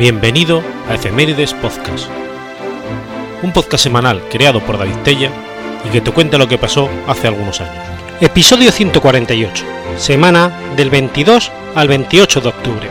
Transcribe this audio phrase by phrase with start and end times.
[0.00, 2.08] Bienvenido a Efemérides Podcast,
[3.42, 5.30] un podcast semanal creado por David Tella
[5.84, 7.84] y que te cuenta lo que pasó hace algunos años.
[8.18, 9.62] Episodio 148,
[9.98, 12.88] semana del 22 al 28 de octubre.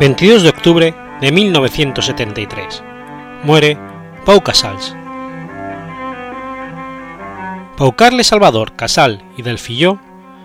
[0.00, 2.82] 22 de octubre de 1973.
[3.44, 3.76] Muere
[4.24, 4.96] Pau Casals.
[7.76, 10.00] Pau Carles Salvador Casal y Delfilló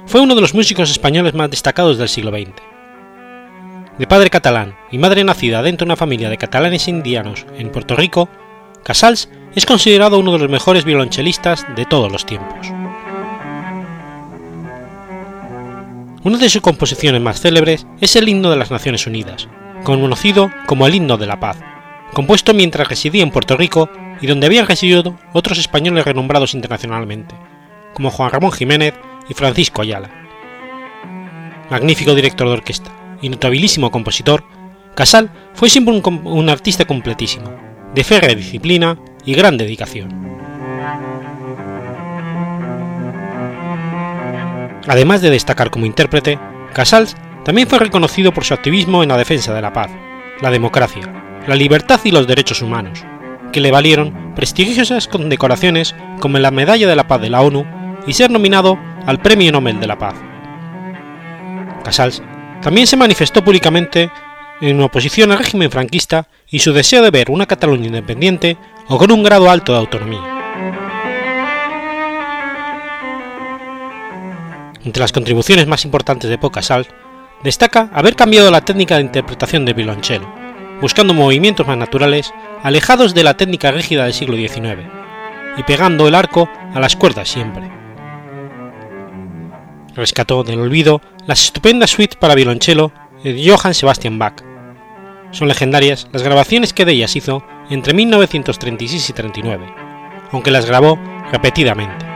[0.07, 2.51] fue uno de los músicos españoles más destacados del siglo XX.
[3.97, 7.95] De padre catalán y madre nacida dentro de una familia de catalanes indianos en Puerto
[7.95, 8.27] Rico,
[8.83, 12.67] Casals es considerado uno de los mejores violonchelistas de todos los tiempos.
[16.25, 19.47] Una de sus composiciones más célebres es el Himno de las Naciones Unidas,
[19.83, 21.57] conocido como el Himno de la Paz,
[22.13, 27.35] compuesto mientras residía en Puerto Rico y donde habían residido otros españoles renombrados internacionalmente,
[27.93, 28.95] como Juan Ramón Jiménez
[29.29, 30.09] y Francisco Ayala.
[31.69, 32.89] Magnífico director de orquesta
[33.21, 34.43] y notabilísimo compositor,
[34.95, 37.55] Casal fue siempre un, un artista completísimo,
[37.93, 40.34] de férrea disciplina y gran dedicación.
[44.87, 46.39] Además de destacar como intérprete,
[46.73, 49.91] Casals también fue reconocido por su activismo en la defensa de la paz,
[50.41, 53.03] la democracia, la libertad y los derechos humanos,
[53.51, 57.65] que le valieron prestigiosas condecoraciones como la Medalla de la Paz de la ONU
[58.07, 60.15] y ser nominado al Premio Nobel de la Paz.
[61.83, 62.21] Casals
[62.61, 64.09] también se manifestó públicamente
[64.61, 68.57] en oposición al régimen franquista y su deseo de ver una Cataluña independiente
[68.87, 70.34] o con un grado alto de autonomía.
[74.85, 76.87] Entre las contribuciones más importantes de Pocasal,
[77.43, 80.31] destaca haber cambiado la técnica de interpretación del violonchelo,
[80.79, 82.31] buscando movimientos más naturales,
[82.61, 84.83] alejados de la técnica rígida del siglo XIX,
[85.57, 87.71] y pegando el arco a las cuerdas siempre.
[89.95, 92.91] Rescató del olvido las estupendas suites para violonchelo
[93.23, 94.43] de Johann Sebastian Bach.
[95.31, 99.65] Son legendarias las grabaciones que de ellas hizo entre 1936 y 39,
[100.31, 100.99] aunque las grabó
[101.31, 102.14] repetidamente.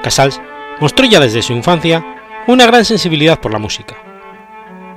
[0.00, 0.40] Casals
[0.80, 2.04] mostró ya desde su infancia
[2.46, 3.96] una gran sensibilidad por la música.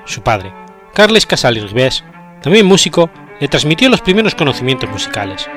[0.06, 0.54] Su padre,
[0.94, 2.04] Carles Casal y Ribés,
[2.42, 3.10] también músico,
[3.40, 5.50] le transmitió los primeros conocimientos musicales,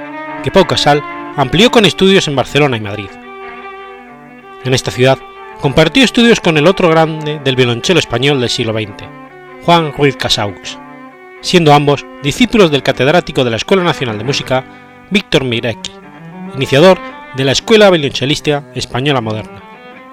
[0.43, 1.03] que Pau Casal
[1.37, 3.11] amplió con estudios en Barcelona y Madrid.
[4.65, 5.19] En esta ciudad
[5.61, 9.05] compartió estudios con el otro grande del violonchelo español del siglo XX,
[9.65, 10.78] Juan Ruiz Casaux,
[11.41, 14.65] siendo ambos discípulos del catedrático de la Escuela Nacional de Música,
[15.11, 15.93] Víctor Mirecki,
[16.55, 16.99] iniciador
[17.35, 19.63] de la Escuela Violonchelista Española Moderna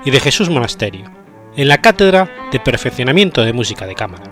[0.06, 1.10] y de Jesús Monasterio,
[1.56, 4.24] en la Cátedra de Perfeccionamiento de Música de Cámara.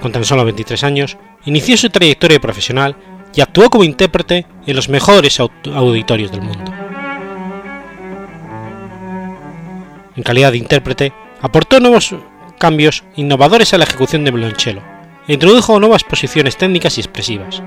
[0.00, 2.96] Con tan solo 23 años, inició su trayectoria profesional
[3.34, 6.72] y actuó como intérprete en los mejores auditorios del mundo.
[10.16, 12.14] En calidad de intérprete, aportó nuevos
[12.58, 14.82] cambios innovadores a la ejecución de violonchelo
[15.26, 17.62] e introdujo nuevas posiciones técnicas y expresivas.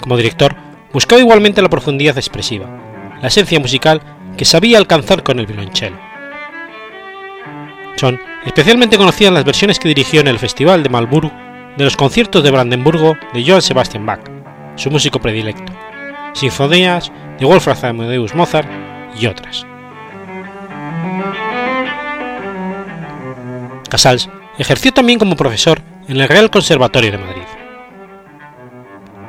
[0.00, 0.56] Como director,
[0.94, 2.66] buscaba igualmente la profundidad expresiva,
[3.20, 4.00] la esencia musical
[4.38, 5.98] que sabía alcanzar con el violonchelo.
[7.96, 11.32] Son especialmente conocidas las versiones que dirigió en el Festival de Malburg
[11.76, 14.20] de los conciertos de Brandenburgo de Johann Sebastian Bach,
[14.76, 15.72] su músico predilecto,
[16.32, 18.68] sinfonías de Wolfgang Amadeus Mozart
[19.18, 19.66] y otras.
[23.90, 24.28] Casals
[24.58, 27.42] ejerció también como profesor en el Real Conservatorio de Madrid.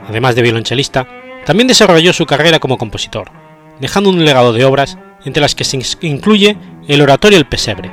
[0.08, 1.08] Además de violonchelista,
[1.46, 3.32] también desarrolló su carrera como compositor,
[3.80, 6.58] dejando un legado de obras entre las que se incluye
[6.88, 7.92] el oratorio El Pesebre,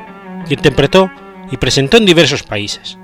[0.48, 1.10] que interpretó
[1.50, 2.98] y presentó en diversos países.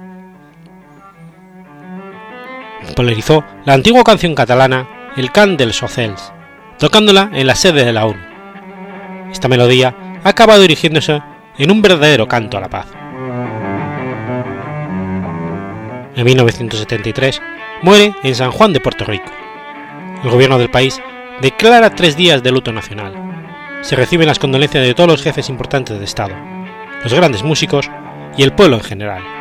[2.89, 6.33] Popularizó la antigua canción catalana El Cant dels Ocels,
[6.79, 8.21] tocándola en la sede de la ONU.
[9.31, 11.23] Esta melodía ha acabado dirigiéndose
[11.59, 12.87] en un verdadero canto a la paz.
[16.17, 17.43] En 1973
[17.83, 19.31] muere en San Juan de Puerto Rico
[20.23, 21.01] el gobierno del país
[21.41, 23.15] declara tres días de luto nacional.
[23.83, 26.35] Se reciben las condolencias de todos los jefes importantes de Estado,
[27.03, 27.91] los grandes músicos
[28.37, 29.38] y el pueblo en general.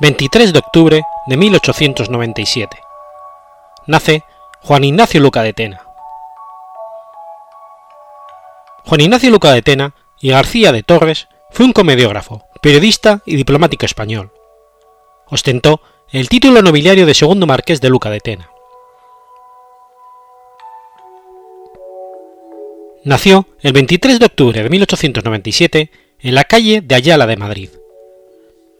[0.00, 2.78] 23 de octubre de 1897.
[3.86, 4.24] Nace
[4.62, 5.82] Juan Ignacio Luca de Tena.
[8.86, 13.84] Juan Ignacio Luca de Tena y García de Torres fue un comediógrafo, periodista y diplomático
[13.84, 14.32] español.
[15.26, 18.50] Ostentó el título nobiliario de segundo marqués de Luca de Tena.
[23.04, 27.68] Nació el 23 de octubre de 1897 en la calle de Ayala de Madrid.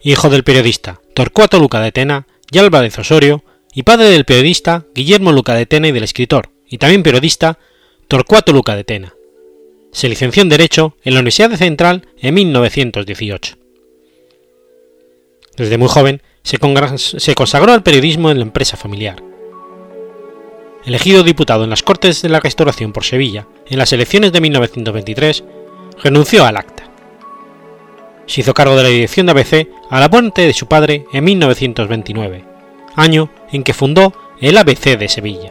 [0.02, 3.42] Hijo del periodista Torcuato Luca de Tena y Álvarez Osorio
[3.74, 7.58] y padre del periodista Guillermo Luca de Tena y del escritor, y también periodista,
[8.08, 9.14] Torcuato Luca de Tena.
[9.92, 13.56] Se licenció en Derecho en la Universidad Central en 1918.
[15.56, 19.22] Desde muy joven se consagró al periodismo en la empresa familiar.
[20.84, 25.44] Elegido diputado en las Cortes de la Restauración por Sevilla en las elecciones de 1923,
[26.02, 26.79] renunció al acta.
[28.30, 31.24] Se hizo cargo de la dirección de ABC a la muerte de su padre en
[31.24, 32.44] 1929,
[32.94, 35.50] año en que fundó el ABC de Sevilla.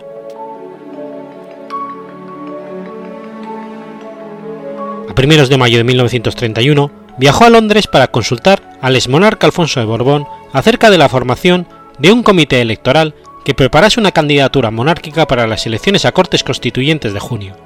[5.10, 9.86] A primeros de mayo de 1931 viajó a Londres para consultar al exmonarca Alfonso de
[9.86, 11.68] Borbón acerca de la formación
[11.98, 17.12] de un comité electoral que preparase una candidatura monárquica para las elecciones a Cortes Constituyentes
[17.12, 17.58] de junio,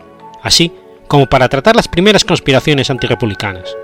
[0.42, 0.71] así
[1.07, 3.75] como para tratar las primeras conspiraciones antirepublicanas.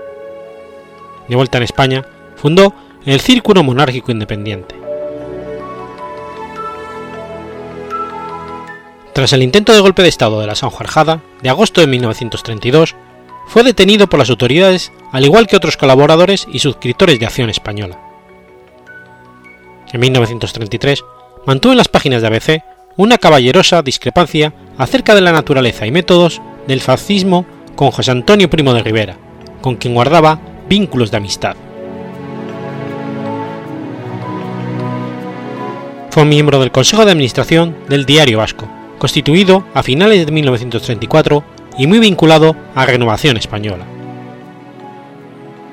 [1.30, 2.04] De vuelta en España,
[2.34, 2.74] fundó
[3.06, 4.74] el Círculo Monárquico Independiente.
[9.14, 12.96] Tras el intento de golpe de Estado de la Sanjuarjada de agosto de 1932,
[13.46, 17.96] fue detenido por las autoridades al igual que otros colaboradores y suscriptores de Acción Española.
[19.92, 21.04] En 1933
[21.46, 22.64] mantuvo en las páginas de ABC
[22.96, 28.74] una caballerosa discrepancia acerca de la naturaleza y métodos del fascismo con José Antonio Primo
[28.74, 29.16] de Rivera,
[29.60, 31.56] con quien guardaba vínculos de amistad.
[36.10, 41.42] Fue miembro del Consejo de Administración del Diario Vasco, constituido a finales de 1934
[41.76, 43.84] y muy vinculado a Renovación Española.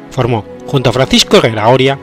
[0.09, 1.99] Formó, junto a Francisco Herrera Oria,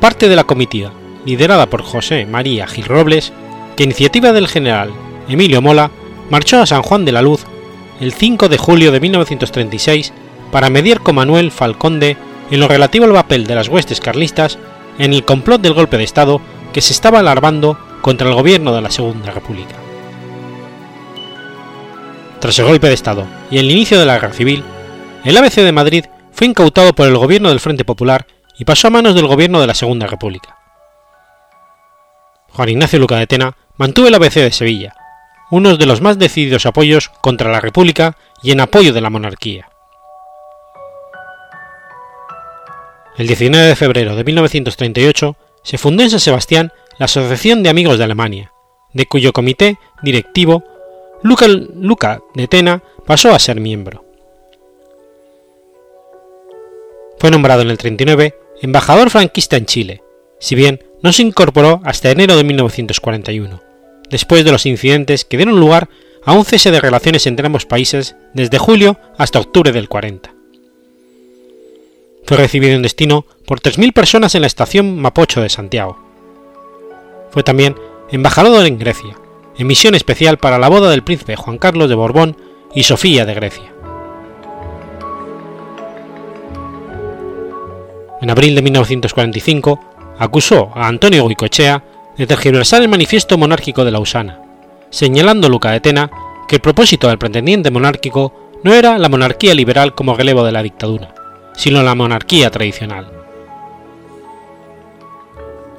[0.00, 0.92] parte de la comitiva,
[1.24, 3.32] liderada por José María Gil Robles,
[3.76, 4.90] que iniciativa del general
[5.28, 5.92] Emilio Mola
[6.28, 7.44] marchó a San Juan de la Luz
[8.00, 10.12] el 5 de julio de 1936
[10.50, 12.16] para mediar con Manuel Falconde
[12.52, 14.58] en lo relativo al papel de las huestes carlistas
[14.98, 16.38] en el complot del golpe de Estado
[16.74, 19.74] que se estaba alarmando contra el gobierno de la Segunda República.
[22.40, 24.62] Tras el golpe de Estado y el inicio de la guerra civil,
[25.24, 28.26] el ABC de Madrid fue incautado por el gobierno del Frente Popular
[28.58, 30.58] y pasó a manos del gobierno de la Segunda República.
[32.50, 34.94] Juan Ignacio Luca de Tena mantuvo el ABC de Sevilla,
[35.50, 39.71] uno de los más decididos apoyos contra la República y en apoyo de la monarquía.
[43.16, 47.98] El 19 de febrero de 1938 se fundó en San Sebastián la Asociación de Amigos
[47.98, 48.52] de Alemania,
[48.94, 50.64] de cuyo comité directivo
[51.22, 54.04] Luca, de Tena pasó a ser miembro.
[57.18, 60.02] Fue nombrado en el 39 embajador franquista en Chile,
[60.40, 63.62] si bien no se incorporó hasta enero de 1941,
[64.08, 65.88] después de los incidentes que dieron lugar
[66.24, 70.31] a un cese de relaciones entre ambos países desde julio hasta octubre del 40.
[72.24, 75.98] Fue recibido en destino por 3.000 personas en la estación Mapocho de Santiago.
[77.30, 77.76] Fue también
[78.10, 79.16] embajador en Grecia,
[79.56, 82.36] en misión especial para la boda del príncipe Juan Carlos de Borbón
[82.74, 83.72] y Sofía de Grecia.
[88.20, 89.80] En abril de 1945
[90.18, 91.82] acusó a Antonio Goicoechea
[92.16, 94.40] de tergiversar el manifiesto monárquico de Lausana,
[94.90, 96.10] señalando Luca de Tena
[96.46, 100.62] que el propósito del pretendiente monárquico no era la monarquía liberal como relevo de la
[100.62, 101.14] dictadura,
[101.56, 103.10] sino la monarquía tradicional.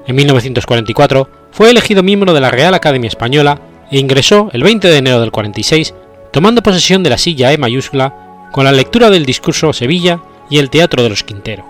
[0.05, 4.97] En 1944 fue elegido miembro de la Real Academia Española e ingresó el 20 de
[4.97, 5.93] enero del 46,
[6.31, 10.69] tomando posesión de la silla E mayúscula con la lectura del discurso Sevilla y el
[10.69, 11.65] Teatro de los Quintero.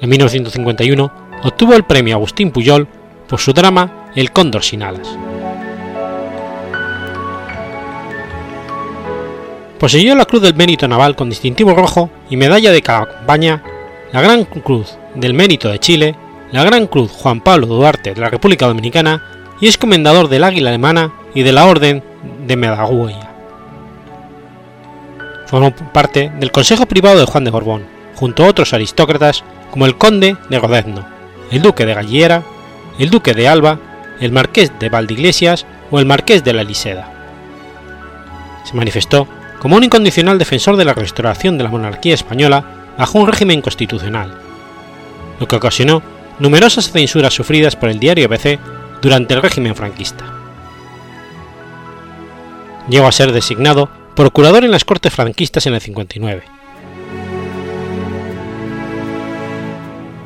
[0.00, 1.12] En 1951
[1.44, 2.88] obtuvo el premio Agustín Puyol
[3.28, 5.16] por su drama El cóndor sin alas.
[9.82, 13.64] Poseyó la Cruz del Mérito Naval con distintivo rojo y medalla de campaña,
[14.12, 16.14] la Gran Cruz del Mérito de Chile,
[16.52, 19.24] la Gran Cruz Juan Pablo Duarte de la República Dominicana
[19.60, 22.00] y es comendador del Águila Alemana y de la Orden
[22.46, 23.16] de Medagüey.
[25.46, 27.84] Formó parte del Consejo Privado de Juan de Borbón,
[28.14, 31.04] junto a otros aristócratas como el Conde de Godezno,
[31.50, 32.44] el Duque de Galliera,
[33.00, 33.80] el Duque de Alba,
[34.20, 37.12] el Marqués de Valdeiglesias o el Marqués de la Liseda.
[38.62, 39.26] Se manifestó
[39.62, 42.64] como un incondicional defensor de la restauración de la monarquía española
[42.98, 44.34] bajo un régimen constitucional,
[45.38, 46.02] lo que ocasionó
[46.40, 48.58] numerosas censuras sufridas por el diario ABC
[49.00, 50.24] durante el régimen franquista.
[52.88, 56.42] Llegó a ser designado procurador en las Cortes franquistas en el 59.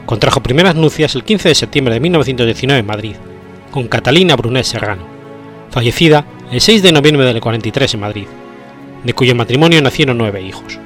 [0.07, 3.17] Contrajo primeras nupcias el 15 de septiembre de 1919 en Madrid,
[3.71, 5.07] con Catalina Brunet Serrano,
[5.69, 8.27] fallecida el 6 de noviembre del 43 en Madrid,
[9.07, 10.81] de cuyo matrimonio nacieron nueve hijos.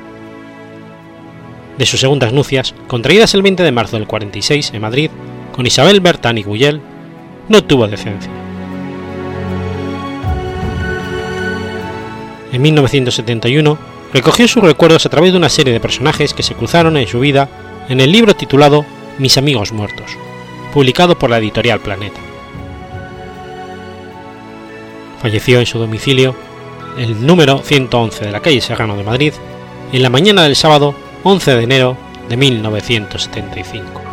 [1.79, 5.11] De sus segundas nupcias, contraídas el 20 de marzo del 46 en Madrid,
[5.57, 6.83] con Isabel Bertani Guyel,
[7.49, 8.31] no tuvo decencia.
[12.53, 13.79] En 1971
[14.13, 17.21] recogió sus recuerdos a través de una serie de personajes que se cruzaron en su
[17.21, 17.49] vida
[17.89, 18.85] en el libro titulado
[19.19, 20.19] Mis amigos muertos,
[20.75, 22.21] publicado por la editorial Planeta.
[25.23, 26.35] Falleció en su domicilio,
[26.97, 29.35] el número 111 de la calle Serrano de Madrid,
[29.93, 30.95] en la mañana del sábado
[31.25, 31.97] 11 de enero
[32.29, 34.10] de 1975.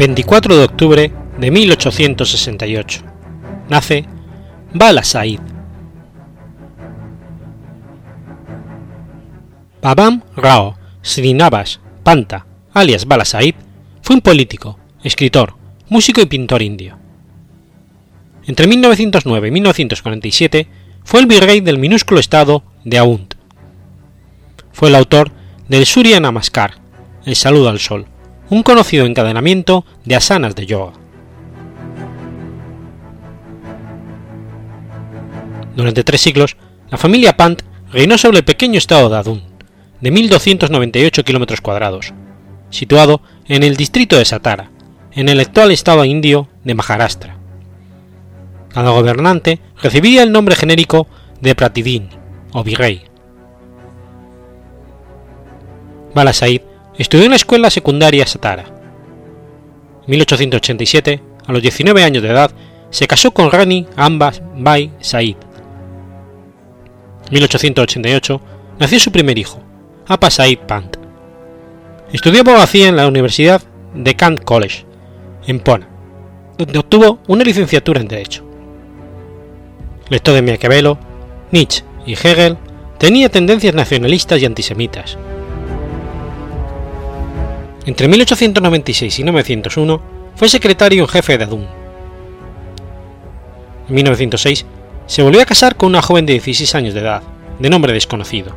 [0.00, 3.02] 24 de octubre de 1868.
[3.68, 4.06] Nace
[4.72, 5.40] Bala Said.
[9.82, 13.54] Babam Rao Srinivas Panta, alias Bala Said,
[14.00, 15.56] fue un político, escritor,
[15.90, 16.96] músico y pintor indio.
[18.46, 20.68] Entre 1909 y 1947
[21.04, 23.34] fue el virrey del minúsculo estado de Aundh.
[24.72, 25.30] Fue el autor
[25.68, 26.76] del Surya Namaskar,
[27.26, 28.06] el saludo al sol,
[28.50, 30.92] un conocido encadenamiento de asanas de yoga.
[35.76, 36.56] Durante tres siglos,
[36.90, 39.42] la familia Pant reinó sobre el pequeño estado de Adun,
[40.00, 42.12] de 1.298 kilómetros cuadrados,
[42.70, 44.70] situado en el distrito de Satara,
[45.12, 47.36] en el actual estado indio de Maharashtra.
[48.68, 51.06] Cada gobernante recibía el nombre genérico
[51.40, 52.08] de Pratidin
[52.52, 53.02] o virrey.
[56.14, 56.62] Balasaid
[57.00, 58.64] Estudió en la escuela secundaria Satara.
[60.02, 62.50] En 1887, a los 19 años de edad,
[62.90, 65.36] se casó con Rani Ambas Bai Said.
[67.24, 68.42] En 1888
[68.78, 69.62] nació su primer hijo,
[70.08, 70.98] Apa Said Pant.
[72.12, 73.62] Estudió abogacía en la Universidad
[73.94, 74.84] de Kant College,
[75.46, 75.88] en Pona,
[76.58, 78.44] donde obtuvo una licenciatura en Derecho.
[80.10, 80.98] Lector de Maquiavelo,
[81.50, 82.58] Nietzsche y Hegel,
[82.98, 85.16] tenía tendencias nacionalistas y antisemitas
[87.90, 90.00] entre 1896 y 1901
[90.36, 91.66] fue secretario en jefe de Adun.
[93.88, 94.64] En 1906
[95.06, 97.24] se volvió a casar con una joven de 16 años de edad,
[97.58, 98.54] de nombre desconocido.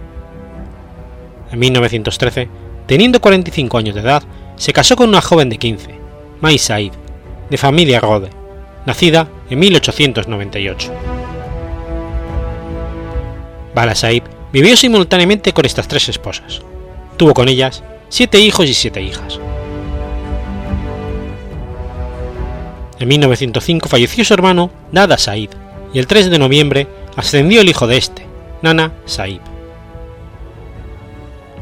[1.52, 2.48] En 1913,
[2.86, 4.22] teniendo 45 años de edad,
[4.56, 5.96] se casó con una joven de 15,
[6.40, 6.94] Mai Said,
[7.50, 8.30] de familia Rode,
[8.86, 10.94] nacida en 1898.
[13.74, 14.22] Bala Said
[14.52, 16.62] vivió simultáneamente con estas tres esposas.
[17.18, 19.40] Tuvo con ellas siete hijos y siete hijas.
[23.00, 25.50] En 1905 falleció su hermano Nada Said
[25.96, 28.28] y el 3 de noviembre ascendió el hijo de este,
[28.62, 29.40] Nana Said.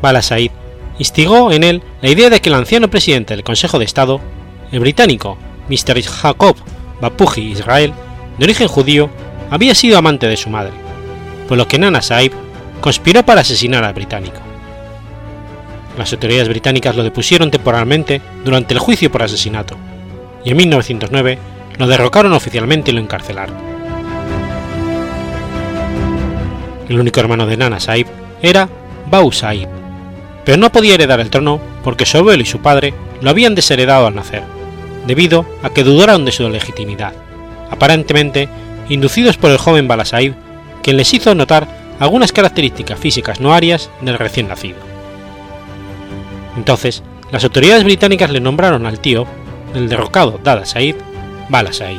[0.02, 0.52] Bala Said
[1.00, 4.20] instigó en él la idea de que el anciano presidente del Consejo de Estado,
[4.74, 5.38] el británico
[5.70, 6.04] Mr.
[6.04, 6.58] Jacob
[7.00, 7.94] Bapuji Israel,
[8.38, 9.10] de origen judío,
[9.50, 10.74] había sido amante de su madre,
[11.48, 12.34] por lo que Nana Said
[12.82, 14.51] conspiró para asesinar al británico.
[15.98, 19.76] Las autoridades británicas lo depusieron temporalmente durante el juicio por asesinato,
[20.44, 21.38] y en 1909
[21.78, 23.56] lo derrocaron oficialmente y lo encarcelaron.
[26.88, 28.08] El único hermano de Nana Saib
[28.42, 28.68] era
[29.10, 29.68] Bau Saib,
[30.46, 34.08] pero no podía heredar el trono porque su abuelo y su padre lo habían desheredado
[34.08, 34.44] al nacer,
[35.08, 37.14] debido a que dudaron de su legitimidad,
[37.70, 38.50] aparentemente
[38.90, 40.34] inducidos por el joven Bala Saib,
[40.84, 41.68] quien les hizo notar
[42.00, 44.91] algunas características físicas no arias del recién nacido.
[46.62, 47.02] Entonces,
[47.32, 49.26] las autoridades británicas le nombraron al tío
[49.74, 50.96] del derrocado Dada Said
[51.50, 51.98] Bala Said.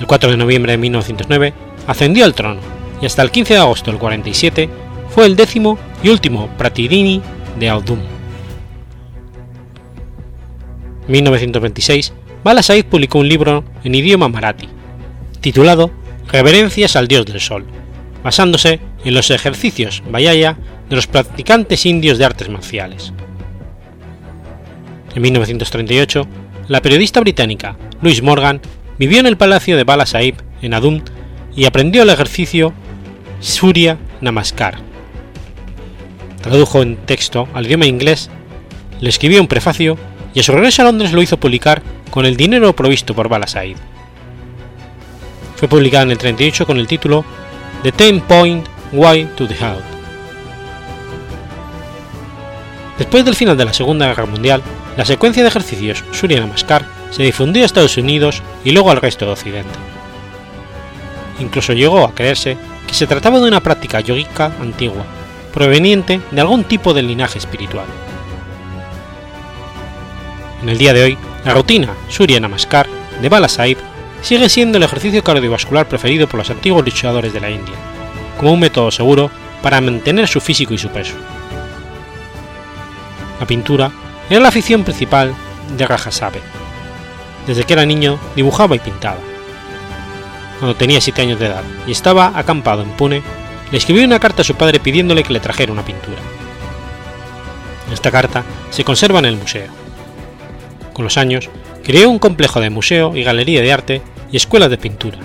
[0.00, 1.54] El 4 de noviembre de 1909
[1.86, 2.58] ascendió al trono
[3.00, 4.68] y hasta el 15 de agosto del 47
[5.10, 7.22] fue el décimo y último Pratidini
[7.56, 8.00] de Audum.
[11.06, 14.68] En 1926, Bala Said publicó un libro en idioma marathi,
[15.40, 15.92] titulado
[16.32, 17.64] Reverencias al Dios del Sol,
[18.24, 20.56] basándose en los ejercicios Vayaya
[20.88, 23.12] de los practicantes indios de artes marciales.
[25.14, 26.26] En 1938,
[26.68, 28.60] la periodista británica Louise Morgan
[28.98, 31.02] vivió en el palacio de Bala Sahib en Adum
[31.56, 32.72] y aprendió el ejercicio
[33.40, 34.78] Surya Namaskar.
[36.42, 38.30] Tradujo en texto al idioma inglés,
[39.00, 39.98] le escribió un prefacio
[40.34, 43.46] y a su regreso a Londres lo hizo publicar con el dinero provisto por Bala
[43.46, 43.76] Sahib.
[45.56, 47.24] Fue publicada en el 38 con el título
[47.82, 49.97] The Ten Point Way to the Heart.
[52.98, 54.60] Después del final de la Segunda Guerra Mundial,
[54.96, 59.24] la secuencia de ejercicios Surya Namaskar se difundió a Estados Unidos y luego al resto
[59.24, 59.78] de Occidente.
[61.38, 65.04] Incluso llegó a creerse que se trataba de una práctica yogica antigua,
[65.54, 67.86] proveniente de algún tipo de linaje espiritual.
[70.62, 72.88] En el día de hoy, la rutina Surya Namaskar
[73.22, 73.78] de Bala Sahib
[74.22, 77.76] sigue siendo el ejercicio cardiovascular preferido por los antiguos luchadores de la India,
[78.36, 79.30] como un método seguro
[79.62, 81.14] para mantener su físico y su peso.
[83.40, 83.90] La pintura
[84.28, 85.34] era la afición principal
[85.76, 86.40] de Rajasabe.
[87.46, 89.18] Desde que era niño dibujaba y pintaba.
[90.58, 93.22] Cuando tenía 7 años de edad y estaba acampado en Pune,
[93.70, 96.18] le escribió una carta a su padre pidiéndole que le trajera una pintura.
[97.92, 99.68] Esta carta se conserva en el museo.
[100.92, 101.48] Con los años,
[101.84, 105.18] creó un complejo de museo y galería de arte y escuela de pintura,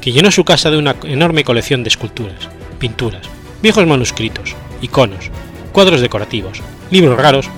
[0.00, 3.28] que llenó su casa de una enorme colección de esculturas, pinturas,
[3.62, 5.30] viejos manuscritos, iconos,
[5.72, 7.48] cuadros decorativos, libros raros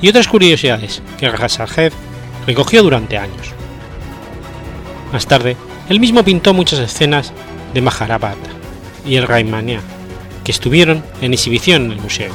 [0.00, 1.92] y otras curiosidades que Rajasajev
[2.46, 3.52] recogió durante años.
[5.12, 5.56] Más tarde,
[5.88, 7.32] él mismo pintó muchas escenas
[7.74, 8.38] de Maharabhat
[9.06, 9.80] y el Raimania,
[10.44, 12.32] que estuvieron en exhibición en el museo.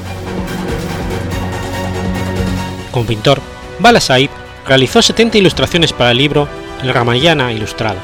[2.92, 3.42] Como pintor,
[3.80, 4.30] Bala Sahib
[4.68, 6.48] realizó 70 ilustraciones para el libro
[6.82, 8.00] El Ramayana Ilustrado,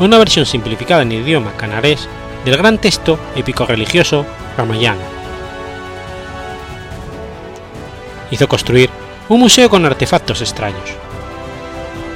[0.00, 2.08] una versión simplificada en idioma canarés
[2.44, 4.26] del gran texto épico religioso
[4.56, 5.15] Ramayana.
[8.30, 8.90] Hizo construir
[9.28, 10.90] un museo con artefactos extraños.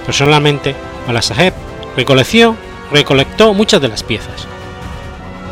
[0.06, 0.74] Personalmente,
[1.06, 1.54] Balasaheb
[1.96, 2.56] recolecció,
[2.90, 4.46] recolectó muchas de las piezas.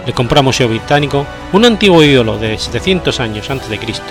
[0.06, 4.06] Le compró al Museo Británico un antiguo ídolo de 700 años antes de Cristo.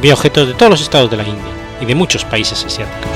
[0.00, 3.10] Vio objetos de todos los estados de la India, y de muchos países asiáticos.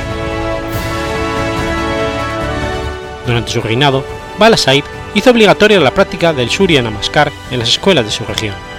[3.26, 4.04] Durante su reinado,
[4.38, 8.69] Bala Sahib hizo obligatoria la práctica del Surya Namaskar en las escuelas de su región.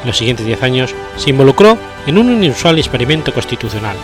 [0.00, 3.96] En los siguientes 10 años se involucró en un inusual experimento constitucional,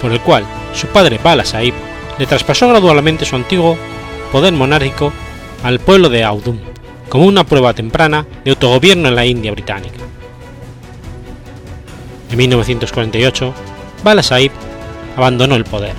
[0.00, 1.74] por el cual su padre Bala Sahib
[2.18, 3.76] le traspasó gradualmente su antiguo
[4.32, 5.12] poder monárquico
[5.62, 6.58] al pueblo de Audum,
[7.08, 9.98] como una prueba temprana de autogobierno en la India británica.
[12.30, 13.54] En 1948,
[14.02, 14.50] Bala Sahib
[15.16, 15.94] abandonó el poder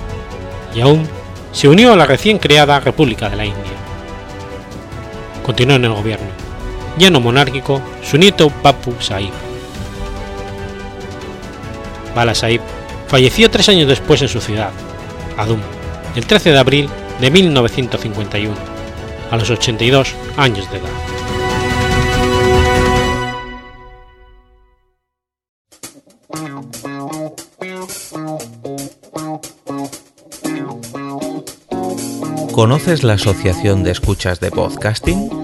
[0.74, 1.08] y aún
[1.52, 3.62] se unió a la recién creada República de la India.
[5.44, 6.26] Continuó en el gobierno,
[6.98, 9.32] ya no monárquico, su nieto Bapu Sahib.
[12.14, 12.60] Bala Sahib
[13.08, 14.70] falleció tres años después en su ciudad,
[15.36, 15.60] Adum,
[16.14, 16.88] el 13 de abril
[17.20, 18.54] de 1951,
[19.30, 21.14] a los 82 años de edad.
[32.52, 35.43] ¿Conoces la Asociación de Escuchas de Podcasting?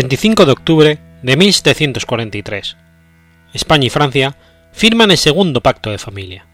[0.00, 2.76] 25 de octubre de 1743.
[3.52, 4.34] España y Francia
[4.72, 6.46] firman el segundo pacto de familia.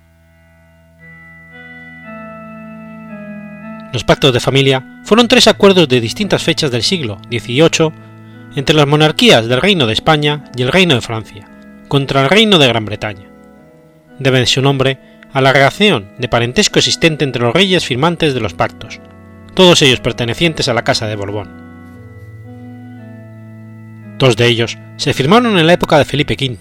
[3.92, 7.92] Los pactos de familia fueron tres acuerdos de distintas fechas del siglo XVIII
[8.56, 11.48] entre las monarquías del Reino de España y el Reino de Francia
[11.87, 13.28] contra el Reino de Gran Bretaña.
[14.18, 14.98] Deben su nombre
[15.32, 18.98] a la relación de parentesco existente entre los reyes firmantes de los pactos,
[19.54, 21.65] todos ellos pertenecientes a la Casa de Borbón.
[24.18, 26.59] Dos de ellos se firmaron en la época de Felipe V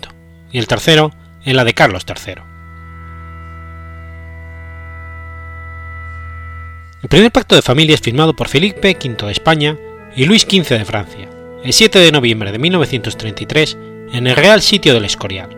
[0.52, 1.12] y el tercero
[1.46, 2.36] en la de Carlos III.
[7.02, 9.78] El primer pacto de familia es firmado por Felipe V de España
[10.16, 11.30] y Luis XV de Francia,
[11.64, 13.78] el 7 de noviembre de 1933
[14.12, 15.56] en el Real Sitio del Escorial.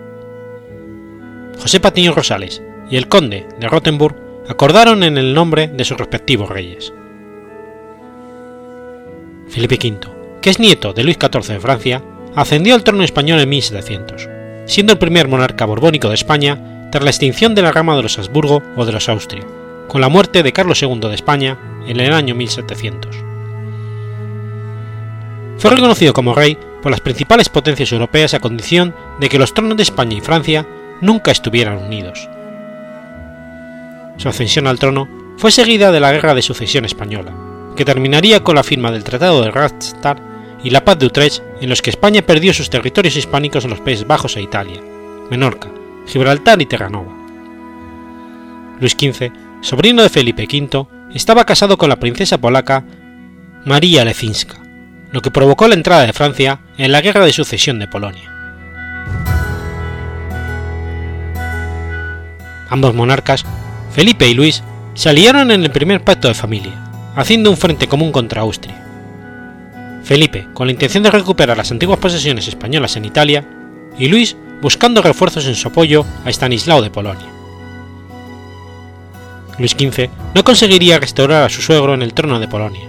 [1.60, 4.16] José Patiño Rosales y el conde de Rottenburg
[4.48, 6.94] acordaron en el nombre de sus respectivos reyes.
[9.50, 10.17] Felipe V,
[10.48, 12.02] que es nieto de Luis XIV de Francia,
[12.34, 14.30] ascendió al trono español en 1700,
[14.66, 18.18] siendo el primer monarca borbónico de España tras la extinción de la rama de los
[18.18, 19.46] Habsburgo o de los Austria,
[19.90, 23.14] con la muerte de Carlos II de España en el año 1700.
[25.58, 29.76] Fue reconocido como rey por las principales potencias europeas a condición de que los tronos
[29.76, 30.66] de España y Francia
[31.02, 32.30] nunca estuvieran unidos.
[34.16, 37.34] Su ascensión al trono fue seguida de la Guerra de Sucesión Española,
[37.76, 40.27] que terminaría con la firma del Tratado de Rastatt
[40.64, 43.82] y la Paz de Utrecht, en los que España perdió sus territorios hispánicos en los
[43.82, 44.82] Países Bajos e Italia,
[45.30, 45.70] Menorca,
[46.08, 47.14] Gibraltar y Terranova.
[48.80, 52.86] Luis XV, sobrino de Felipe V, estaba casado con la princesa polaca
[53.66, 54.58] María Lecinska,
[55.12, 58.34] lo que provocó la entrada de Francia en la Guerra de Sucesión de Polonia.
[62.70, 63.46] Ambos monarcas,
[63.92, 66.74] Felipe y Luis, se aliaron en el primer pacto de familia,
[67.16, 68.87] haciendo un frente común contra Austria.
[70.08, 73.46] Felipe con la intención de recuperar las antiguas posesiones españolas en Italia
[74.00, 77.28] y Luis buscando refuerzos en su apoyo a Estanislao de Polonia.
[79.60, 82.88] Luis XV no conseguiría restaurar a su suegro en el trono de Polonia,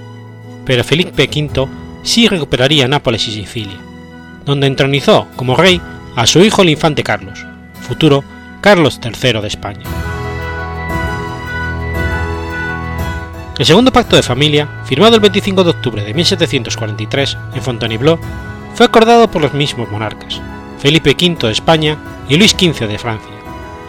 [0.65, 1.69] pero Felipe V
[2.05, 3.81] sí recuperaría Nápoles y Sicilia,
[4.45, 5.81] donde entronizó como rey
[6.15, 7.45] a su hijo el infante Carlos,
[7.81, 8.23] futuro
[8.61, 10.18] Carlos III de España.
[13.59, 18.17] El segundo pacto de familia, firmado el 25 de octubre de 1743 en Fontainebleau,
[18.75, 20.41] fue acordado por los mismos monarcas,
[20.79, 23.33] Felipe V de España y Luis XV de Francia,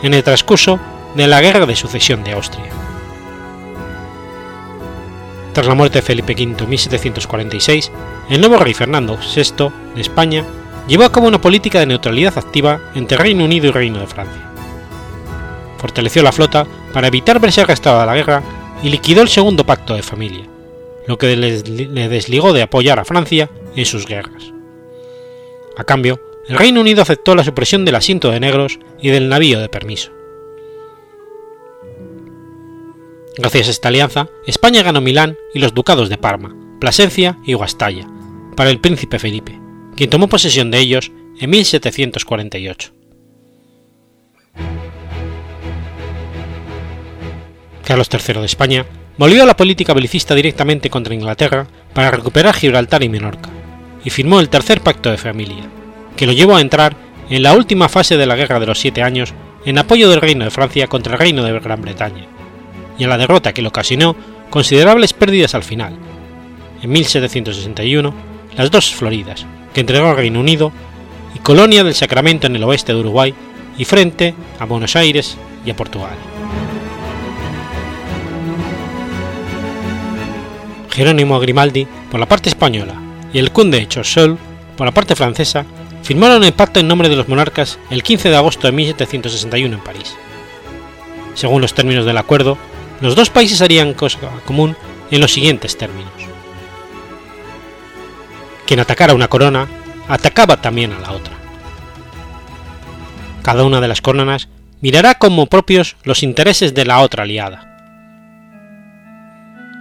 [0.01, 0.79] en el transcurso
[1.13, 2.65] de la Guerra de Sucesión de Austria.
[5.53, 7.91] Tras la muerte de Felipe V en 1746,
[8.32, 10.43] el nuevo rey Fernando VI de España
[10.88, 14.49] llevó a cabo una política de neutralidad activa entre Reino Unido y Reino de Francia.
[15.77, 18.41] Fortaleció la flota para evitar verse arrastrada a la guerra
[18.83, 20.47] y liquidó el segundo pacto de familia,
[21.07, 24.53] lo que le desligó de apoyar a Francia en sus guerras.
[25.77, 29.59] A cambio, el Reino Unido aceptó la supresión del asiento de negros y del navío
[29.59, 30.11] de permiso.
[33.37, 38.07] Gracias a esta alianza, España ganó Milán y los ducados de Parma, Plasencia y Guastalla,
[38.55, 39.57] para el príncipe Felipe,
[39.95, 42.98] quien tomó posesión de ellos en 1748.
[47.89, 48.86] Carlos III de España
[49.17, 53.49] volvió a la política belicista directamente contra Inglaterra para recuperar Gibraltar y Menorca,
[54.06, 55.63] y firmó el tercer pacto de familia,
[56.15, 56.95] que lo llevó a entrar
[57.32, 59.34] en la última fase de la Guerra de los Siete Años
[59.65, 62.28] en apoyo del Reino de Francia contra el Reino de Gran Bretaña,
[62.99, 64.15] y a la derrota que le ocasionó
[64.52, 65.97] considerables pérdidas al final.
[66.84, 68.13] En 1761,
[68.56, 70.71] las dos Floridas, que entregó al Reino Unido,
[71.34, 73.34] y Colonia del Sacramento en el oeste de Uruguay,
[73.80, 76.38] y frente a Buenos Aires y a Portugal.
[80.91, 82.95] Jerónimo Grimaldi por la parte española
[83.34, 84.38] y el conde Choiseul
[84.75, 85.65] por la parte francesa
[86.04, 89.84] firmaron el pacto en nombre de los monarcas el 15 de agosto de 1761 en
[89.84, 90.15] París.
[91.36, 92.58] Según los términos del acuerdo,
[93.02, 94.75] los dos países harían cosa común
[95.12, 96.12] en los siguientes términos.
[98.65, 99.67] Quien atacara una corona,
[100.08, 101.34] atacaba también a la otra.
[103.41, 104.49] Cada una de las coronas
[104.82, 107.68] mirará como propios los intereses de la otra aliada,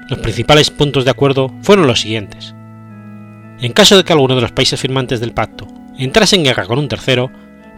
[0.08, 2.54] los principales puntos de acuerdo fueron los siguientes.
[3.60, 5.66] En caso de que alguno de los países firmantes del pacto
[5.98, 7.30] entrase en guerra con un tercero,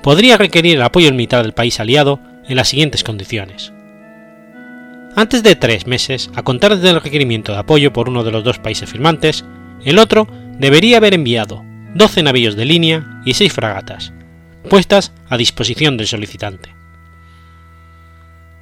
[0.02, 3.72] podría requerir el apoyo militar del país aliado en las siguientes condiciones.
[5.16, 8.44] Antes de tres meses, a contar desde el requerimiento de apoyo por uno de los
[8.44, 9.44] dos países firmantes,
[9.84, 11.64] el otro debería haber enviado
[11.94, 14.12] 12 navíos de línea y 6 fragatas,
[14.68, 16.74] puestas a disposición del solicitante.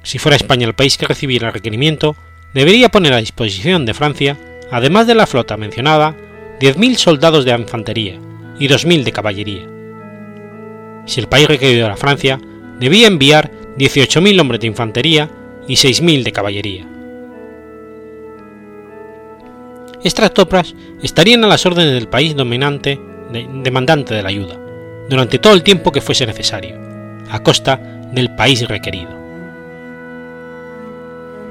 [0.01, 2.15] Si fuera España el país que recibiera el requerimiento,
[2.53, 4.37] debería poner a disposición de Francia,
[4.71, 6.15] además de la flota mencionada,
[6.59, 8.19] 10.000 soldados de infantería
[8.59, 9.67] y 2.000 de caballería.
[11.05, 12.39] Si el país requerido era Francia,
[12.79, 15.29] debía enviar 18.000 hombres de infantería
[15.67, 16.87] y 6.000 de caballería.
[20.03, 22.99] Estas tropas estarían a las órdenes del país dominante
[23.31, 24.57] demandante de la ayuda,
[25.09, 26.77] durante todo el tiempo que fuese necesario,
[27.29, 27.77] a costa
[28.11, 29.18] del país requerido.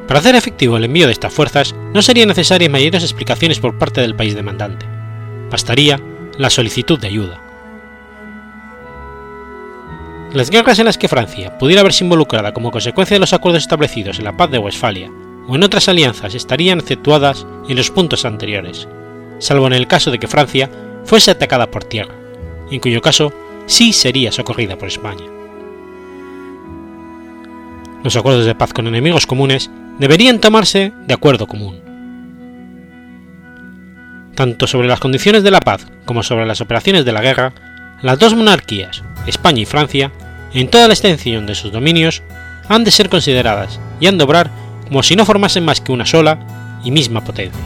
[0.09, 4.01] Para hacer efectivo el envío de estas fuerzas no serían necesarias mayores explicaciones por parte
[4.01, 4.87] del país demandante.
[5.51, 6.01] Bastaría
[6.39, 7.43] la solicitud de ayuda.
[10.33, 14.19] Las guerras en las que Francia pudiera verse involucrada como consecuencia de los acuerdos establecidos
[14.19, 15.13] en la Paz de Westfalia
[15.47, 18.89] o en otras alianzas estarían exceptuadas en los puntos anteriores,
[19.39, 20.71] salvo en el caso de que Francia
[21.05, 22.15] fuese atacada por tierra,
[22.71, 23.33] en cuyo caso
[23.67, 25.25] sí sería socorrida por España.
[28.05, 31.81] Los acuerdos de paz con enemigos comunes deberían tomarse de acuerdo común.
[34.35, 37.53] Tanto sobre las condiciones de la paz como sobre las operaciones de la guerra,
[38.03, 40.13] las dos monarquías, España y Francia,
[40.55, 42.23] en toda la extensión de sus dominios,
[42.69, 44.51] han de ser consideradas y han de obrar
[44.87, 46.39] como si no formasen más que una sola
[46.85, 47.61] y misma potencia.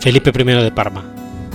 [0.00, 1.04] Felipe I de Parma,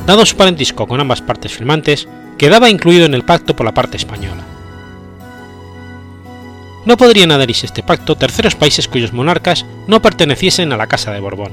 [0.05, 2.07] dado su parentesco con ambas partes firmantes,
[2.37, 4.43] quedaba incluido en el pacto por la parte española.
[6.85, 11.11] No podrían adherirse a este pacto terceros países cuyos monarcas no perteneciesen a la Casa
[11.11, 11.51] de Borbón.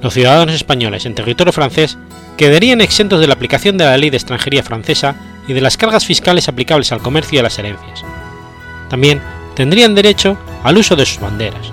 [0.00, 1.96] Los ciudadanos españoles en territorio francés
[2.36, 5.14] quedarían exentos de la aplicación de la ley de extranjería francesa
[5.46, 8.04] y de las cargas fiscales aplicables al comercio y a las herencias.
[8.90, 9.22] También
[9.54, 11.72] tendrían derecho al uso de sus banderas.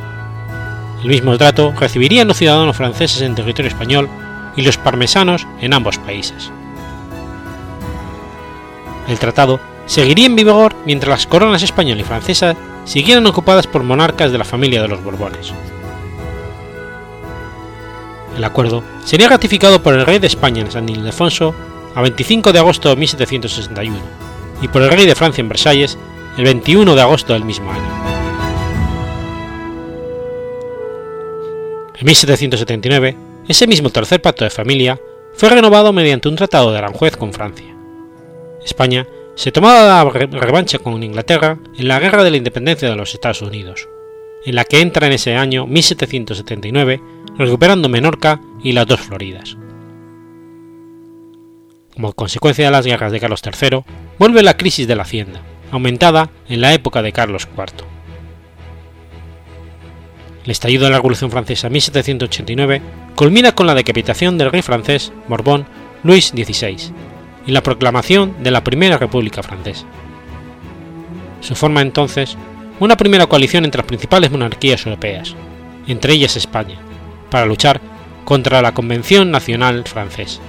[1.03, 4.09] El mismo trato recibirían los ciudadanos franceses en territorio español
[4.55, 6.51] y los parmesanos en ambos países.
[9.07, 14.31] El tratado seguiría en vigor mientras las coronas española y francesa siguieran ocupadas por monarcas
[14.31, 15.51] de la familia de los Borbones.
[18.37, 21.55] El acuerdo sería ratificado por el rey de España en San Ildefonso
[21.95, 23.97] a 25 de agosto de 1761
[24.61, 25.97] y por el rey de Francia en Versalles
[26.37, 27.81] el 21 de agosto del mismo año.
[31.97, 35.01] En 1779, ese mismo tercer pacto de familia
[35.33, 37.75] fue renovado mediante un tratado de Aranjuez con Francia.
[38.63, 39.07] España
[39.39, 43.41] se tomaba la revancha con Inglaterra en la Guerra de la Independencia de los Estados
[43.41, 43.87] Unidos,
[44.45, 47.01] en la que entra en ese año 1779
[47.37, 49.55] recuperando Menorca y las dos Floridas.
[51.93, 53.85] Como consecuencia de las guerras de Carlos III,
[54.17, 57.85] vuelve la crisis de la hacienda, aumentada en la época de Carlos IV.
[60.43, 62.81] El estallido de la Revolución Francesa en 1789
[63.15, 65.65] culmina con la decapitación del rey francés Borbón
[66.03, 66.91] Luis XVI
[67.49, 69.85] y la proclamación de la Primera República Francesa.
[71.41, 72.37] Se forma entonces
[72.79, 75.33] una primera coalición entre las principales monarquías europeas,
[75.87, 76.77] entre ellas España,
[77.31, 77.81] para luchar
[78.23, 80.41] contra la Convención Nacional Francesa.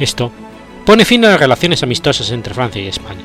[0.00, 0.32] Esto
[0.84, 3.22] pone fin a las relaciones amistosas entre Francia y España.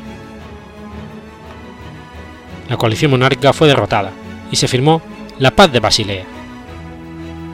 [2.70, 4.12] La coalición monárquica fue derrotada
[4.52, 5.02] y se firmó
[5.40, 6.26] la Paz de Basilea.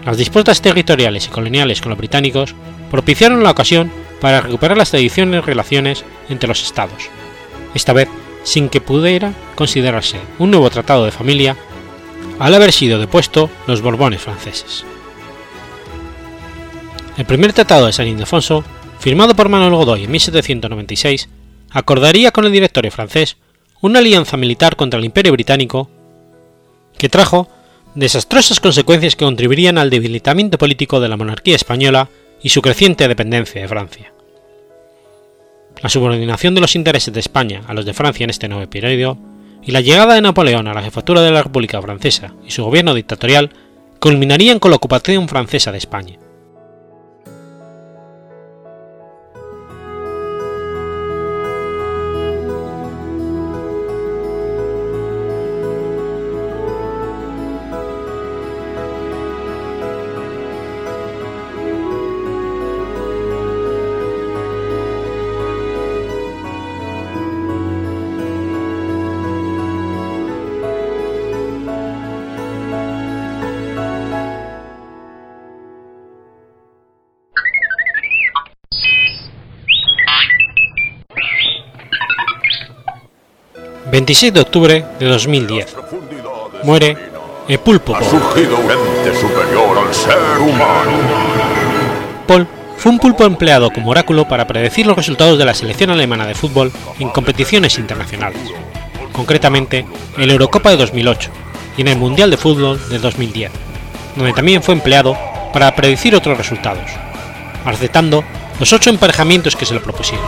[0.05, 2.53] Las disputas territoriales y coloniales con los británicos
[2.91, 7.09] propiciaron la ocasión para recuperar las tradiciones relaciones entre los estados,
[7.73, 8.07] esta vez
[8.43, 11.57] sin que pudiera considerarse un nuevo tratado de familia
[12.39, 14.85] al haber sido depuesto los Borbones franceses.
[17.17, 18.63] El primer tratado de San Ildefonso,
[18.99, 21.29] firmado por Manuel Godoy en 1796,
[21.71, 23.37] acordaría con el directorio francés
[23.81, 25.89] una alianza militar contra el Imperio británico
[26.97, 27.49] que trajo
[27.95, 32.09] desastrosas consecuencias que contribuirían al debilitamiento político de la monarquía española
[32.41, 34.13] y su creciente dependencia de Francia.
[35.81, 39.17] La subordinación de los intereses de España a los de Francia en este nuevo periodo
[39.63, 42.93] y la llegada de Napoleón a la jefatura de la República Francesa y su gobierno
[42.93, 43.51] dictatorial
[43.99, 46.17] culminarían con la ocupación francesa de España.
[84.07, 85.75] 26 de octubre de 2010.
[86.63, 86.97] Muere
[87.49, 88.05] el pulpo Paul.
[92.25, 96.25] Paul fue un pulpo empleado como oráculo para predecir los resultados de la selección alemana
[96.25, 98.39] de fútbol en competiciones internacionales,
[99.11, 99.85] concretamente
[100.17, 101.29] en la Eurocopa de 2008
[101.75, 103.51] y en el Mundial de Fútbol de 2010,
[104.15, 105.17] donde también fue empleado
[105.51, 106.89] para predecir otros resultados,
[107.65, 108.23] aceptando
[108.57, 110.25] los ocho emparejamientos que se le propusieron.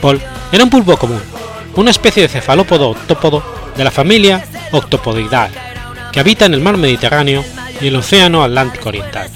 [0.00, 0.20] Paul
[0.52, 1.20] era un pulpo común,
[1.76, 3.42] una especie de cefalópodo octópodo
[3.76, 5.50] de la familia Octopodidae,
[6.12, 7.44] que habita en el mar Mediterráneo
[7.80, 9.28] y el Océano Atlántico Oriental.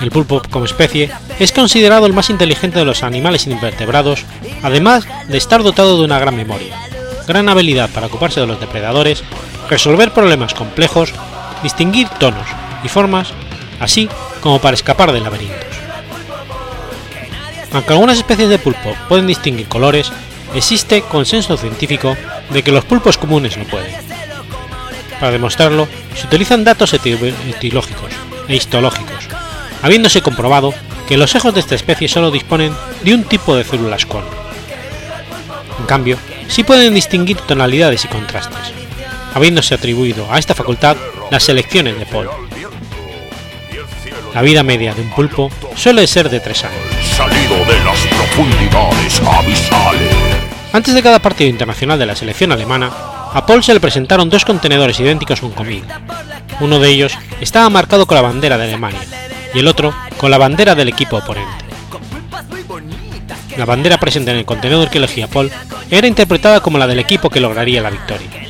[0.00, 4.24] El pulpo como especie es considerado el más inteligente de los animales invertebrados,
[4.62, 6.78] además de estar dotado de una gran memoria,
[7.26, 9.24] gran habilidad para ocuparse de los depredadores,
[9.70, 11.12] resolver problemas complejos,
[11.62, 12.46] distinguir tonos
[12.82, 13.32] y formas,
[13.80, 14.08] así
[14.40, 15.73] como para escapar de laberintos.
[17.74, 20.12] Aunque algunas especies de pulpo pueden distinguir colores,
[20.54, 22.16] existe consenso científico
[22.50, 23.92] de que los pulpos comunes no pueden.
[25.18, 28.12] Para demostrarlo, se utilizan datos etiológicos
[28.46, 29.28] e histológicos,
[29.82, 30.72] habiéndose comprobado
[31.08, 34.22] que los ojos de esta especie solo disponen de un tipo de células con.
[35.80, 38.72] En cambio, sí pueden distinguir tonalidades y contrastes,
[39.34, 40.96] habiéndose atribuido a esta facultad
[41.30, 42.28] las selecciones de Paul.
[44.34, 47.06] La vida media de un pulpo suele ser de 3 años.
[47.16, 50.12] Salido de las profundidades abisales.
[50.72, 52.90] Antes de cada partido internacional de la selección alemana,
[53.32, 56.00] a Paul se le presentaron dos contenedores idénticos con comida.
[56.58, 59.00] Uno de ellos estaba marcado con la bandera de Alemania
[59.54, 61.64] y el otro con la bandera del equipo oponente.
[63.56, 65.48] La bandera presente en el contenedor que elegía Paul
[65.92, 68.43] era interpretada como la del equipo que lograría la victoria.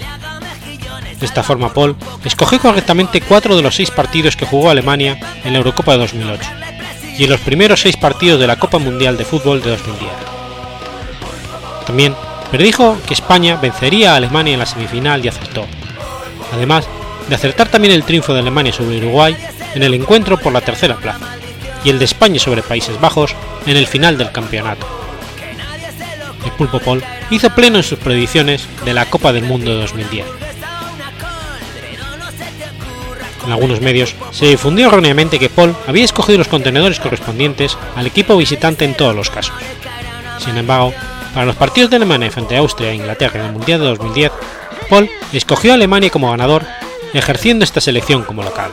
[1.24, 5.54] De esta forma Paul escogió correctamente cuatro de los seis partidos que jugó Alemania en
[5.54, 6.50] la Eurocopa de 2008
[7.16, 10.12] y en los primeros seis partidos de la Copa Mundial de Fútbol de 2010.
[11.86, 12.14] También
[12.50, 15.64] predijo que España vencería a Alemania en la semifinal y acertó,
[16.52, 16.86] además
[17.26, 19.34] de acertar también el triunfo de Alemania sobre Uruguay
[19.74, 21.38] en el encuentro por la tercera plaza
[21.84, 23.34] y el de España sobre Países Bajos
[23.64, 24.86] en el final del campeonato.
[26.44, 30.26] El Pulpo Paul hizo pleno en sus predicciones de la Copa del Mundo de 2010.
[33.44, 38.36] En algunos medios se difundió erróneamente que Paul había escogido los contenedores correspondientes al equipo
[38.36, 39.54] visitante en todos los casos.
[40.38, 40.94] Sin embargo,
[41.32, 44.32] para los partidos de Alemania frente a Austria e Inglaterra en el Mundial de 2010,
[44.88, 46.64] Paul escogió a Alemania como ganador,
[47.12, 48.70] ejerciendo esta selección como local.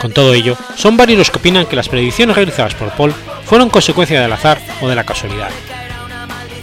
[0.00, 3.70] Con todo ello, son varios los que opinan que las predicciones realizadas por Paul fueron
[3.70, 5.50] consecuencia del azar o de la casualidad.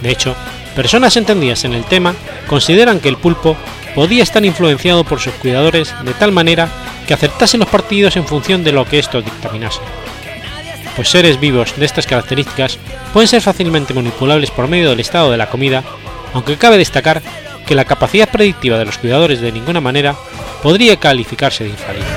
[0.01, 0.35] De hecho,
[0.75, 2.13] personas entendidas en el tema
[2.47, 3.55] consideran que el pulpo
[3.95, 6.69] podía estar influenciado por sus cuidadores de tal manera
[7.07, 9.83] que acertasen los partidos en función de lo que estos dictaminasen.
[10.95, 12.77] Pues seres vivos de estas características
[13.13, 15.83] pueden ser fácilmente manipulables por medio del estado de la comida,
[16.33, 17.21] aunque cabe destacar
[17.65, 20.15] que la capacidad predictiva de los cuidadores de ninguna manera
[20.61, 22.07] podría calificarse de infalible.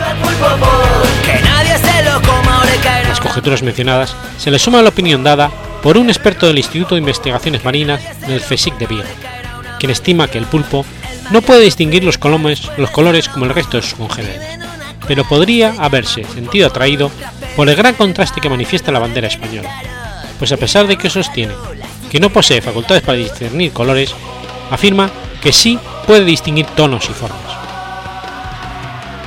[3.09, 5.51] Las conjeturas mencionadas se le suma la opinión dada
[5.83, 9.03] por un experto del Instituto de Investigaciones Marinas del CSIC de Vigo,
[9.79, 10.87] quien estima que el pulpo
[11.31, 14.61] no puede distinguir los colores, como el resto de sus congéneres,
[15.09, 17.11] pero podría haberse sentido atraído
[17.57, 19.71] por el gran contraste que manifiesta la bandera española,
[20.39, 21.55] pues a pesar de que sostiene
[22.11, 24.15] que no posee facultades para discernir colores,
[24.71, 25.11] afirma
[25.43, 27.41] que sí puede distinguir tonos y formas.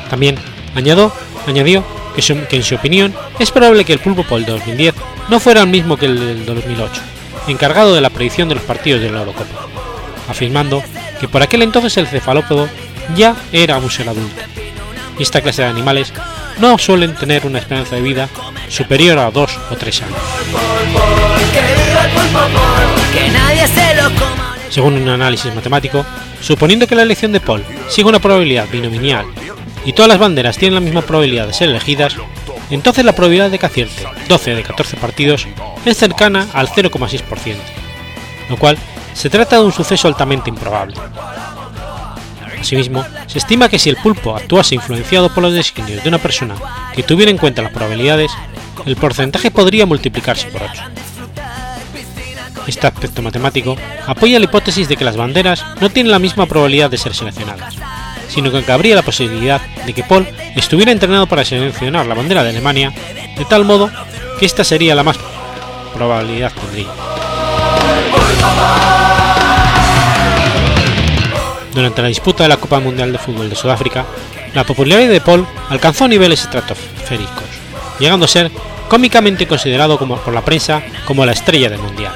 [0.09, 0.37] También
[0.75, 1.11] añadió,
[1.47, 1.83] añadió
[2.15, 4.94] que, en su opinión es probable que el pulpo por el 2010
[5.29, 7.01] no fuera el mismo que el del 2008,
[7.47, 9.67] encargado de la predicción de los partidos de la Eurocopa,
[10.29, 10.83] afirmando
[11.19, 12.67] que por aquel entonces el cefalópodo
[13.15, 14.41] ya era un ser adulto.
[15.19, 16.11] Esta clase de animales
[16.59, 18.29] no suelen tener una esperanza de vida
[18.69, 20.17] superior a 2 o 3 años.
[24.69, 26.05] Según un análisis matemático,
[26.41, 29.25] suponiendo que la elección de Paul sigue una probabilidad binomial
[29.85, 32.15] y todas las banderas tienen la misma probabilidad de ser elegidas,
[32.73, 35.47] entonces la probabilidad de que acierte 12 de 14 partidos
[35.85, 37.55] es cercana al 0,6%,
[38.49, 38.77] lo cual
[39.13, 40.95] se trata de un suceso altamente improbable.
[42.59, 46.55] Asimismo, se estima que si el pulpo actuase influenciado por los designios de una persona
[46.95, 48.31] que tuviera en cuenta las probabilidades,
[48.85, 50.83] el porcentaje podría multiplicarse por 8.
[52.67, 56.89] Este aspecto matemático apoya la hipótesis de que las banderas no tienen la misma probabilidad
[56.89, 57.75] de ser seleccionadas,
[58.35, 60.27] sino que cabría la posibilidad de que Paul
[60.57, 62.91] estuviera entrenado para seleccionar la bandera de Alemania,
[63.37, 63.89] de tal modo
[64.37, 65.17] que esta sería la más
[65.93, 66.89] probabilidad tendría.
[71.73, 74.05] Durante la disputa de la Copa Mundial de Fútbol de Sudáfrica,
[74.53, 77.45] la popularidad de Paul alcanzó niveles estratosféricos,
[77.99, 78.51] llegando a ser
[78.89, 82.13] cómicamente considerado por la prensa como la estrella del Mundial.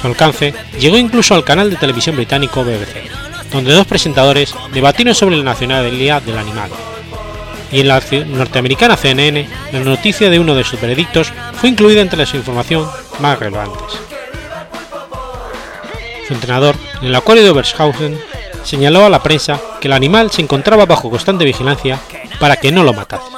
[0.00, 3.21] Su alcance llegó incluso al canal de televisión británico BBC,
[3.52, 6.70] donde dos presentadores debatieron sobre la nacionalidad del animal.
[7.70, 12.18] Y en la norteamericana CNN, la noticia de uno de sus veredictos fue incluida entre
[12.18, 12.86] las información
[13.20, 13.98] más relevantes.
[16.28, 18.18] Su entrenador, en el acuario de Obershausen,
[18.62, 21.98] señaló a la prensa que el animal se encontraba bajo constante vigilancia
[22.38, 23.30] para que no lo matase,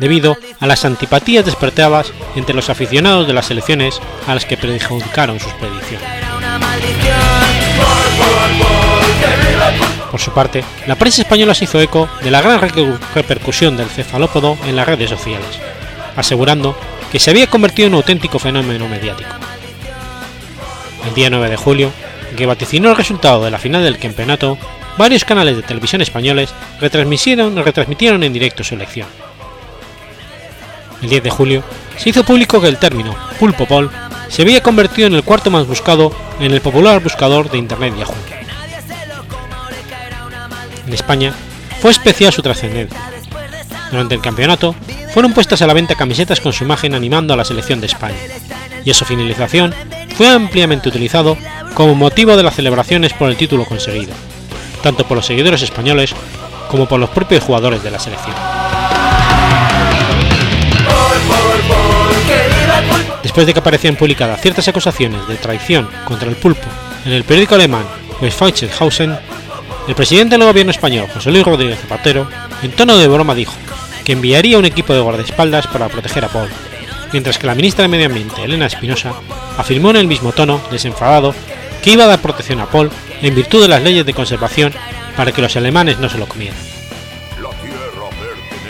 [0.00, 5.38] debido a las antipatías despertadas entre los aficionados de las selecciones a las que perjudicaron
[5.38, 6.08] sus predicciones.
[10.10, 12.60] Por su parte, la prensa española se hizo eco de la gran
[13.14, 15.58] repercusión del cefalópodo en las redes sociales,
[16.16, 16.76] asegurando
[17.12, 19.30] que se había convertido en un auténtico fenómeno mediático.
[21.06, 21.92] El día 9 de julio,
[22.36, 24.58] que vaticinó el resultado de la final del campeonato,
[24.98, 29.08] varios canales de televisión españoles retransmitieron, retransmitieron en directo su elección.
[31.02, 31.62] El 10 de julio
[31.96, 33.90] se hizo público que el término Pulpo Pol
[34.30, 38.14] se había convertido en el cuarto más buscado en el popular buscador de Internet Yahoo.
[40.86, 41.34] En España
[41.80, 42.98] fue especial su trascendencia.
[43.90, 44.74] Durante el campeonato
[45.12, 48.18] fueron puestas a la venta camisetas con su imagen animando a la selección de España,
[48.84, 49.74] y a su finalización
[50.16, 51.36] fue ampliamente utilizado
[51.74, 54.12] como motivo de las celebraciones por el título conseguido,
[54.82, 56.14] tanto por los seguidores españoles
[56.70, 58.59] como por los propios jugadores de la selección.
[63.30, 66.66] Después de que aparecían publicadas ciertas acusaciones de traición contra el pulpo
[67.04, 67.84] en el periódico alemán
[68.20, 69.16] Westfalen
[69.86, 72.28] el presidente del gobierno español, José Luis Rodríguez Zapatero,
[72.60, 73.54] en tono de broma dijo
[74.04, 76.48] que enviaría un equipo de guardaespaldas para proteger a Paul,
[77.12, 79.12] mientras que la ministra de Medio Ambiente, Elena Espinosa,
[79.56, 81.32] afirmó en el mismo tono, desenfadado,
[81.84, 82.90] que iba a dar protección a Paul
[83.22, 84.72] en virtud de las leyes de conservación
[85.16, 86.58] para que los alemanes no se lo comieran.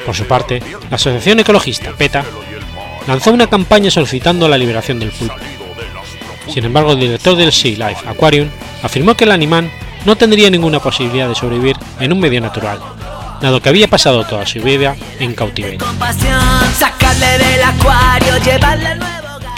[0.05, 2.27] Por su parte, la asociación ecologista PETA
[3.11, 5.35] lanzó una campaña solicitando la liberación del pulpo.
[6.49, 8.49] Sin embargo, el director del Sea Life Aquarium
[8.85, 9.69] afirmó que el animal
[10.05, 12.79] no tendría ninguna posibilidad de sobrevivir en un medio natural,
[13.43, 15.81] dado que había pasado toda su vida en cautiverio.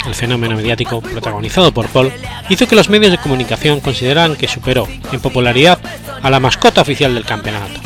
[0.07, 2.11] El fenómeno mediático protagonizado por Paul
[2.49, 5.77] hizo que los medios de comunicación consideraran que superó en popularidad
[6.23, 7.79] a la mascota oficial del campeonato,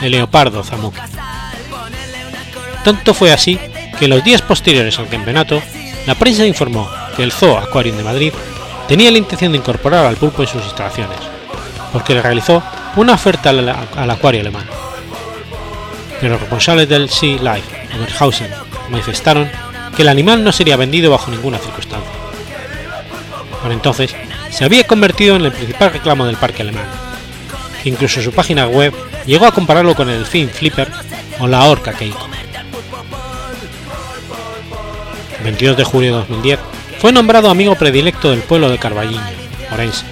[0.00, 0.98] el leopardo Zamuki.
[2.82, 3.60] Tanto fue así
[4.02, 5.62] que en los días posteriores al campeonato,
[6.08, 8.32] la prensa informó que el Zoo Aquarium de Madrid
[8.88, 11.18] tenía la intención de incorporar al pulpo en sus instalaciones,
[11.92, 12.60] porque le realizó
[12.96, 14.66] una oferta al, acuario alemán.
[16.20, 18.50] Pero los responsables del Sea Life, Oberhausen,
[18.90, 19.48] manifestaron
[19.94, 22.10] que el animal no sería vendido bajo ninguna circunstancia.
[23.62, 24.16] Por entonces,
[24.50, 26.86] se había convertido en el principal reclamo del parque alemán,
[27.80, 28.92] que incluso su página web
[29.26, 30.90] llegó a compararlo con el Fin Flipper
[31.38, 32.31] o la Orca Keiko.
[35.42, 36.60] 22 de julio de 2010
[37.00, 39.20] fue nombrado amigo predilecto del pueblo de Carballiño,
[39.72, 40.06] Orense,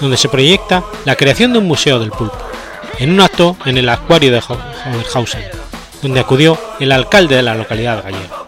[0.00, 2.36] donde se proyecta la creación de un museo del pulpo,
[2.98, 5.44] en un acto en el acuario de Hohenhausen,
[6.02, 8.42] donde acudió el alcalde de la localidad gallega.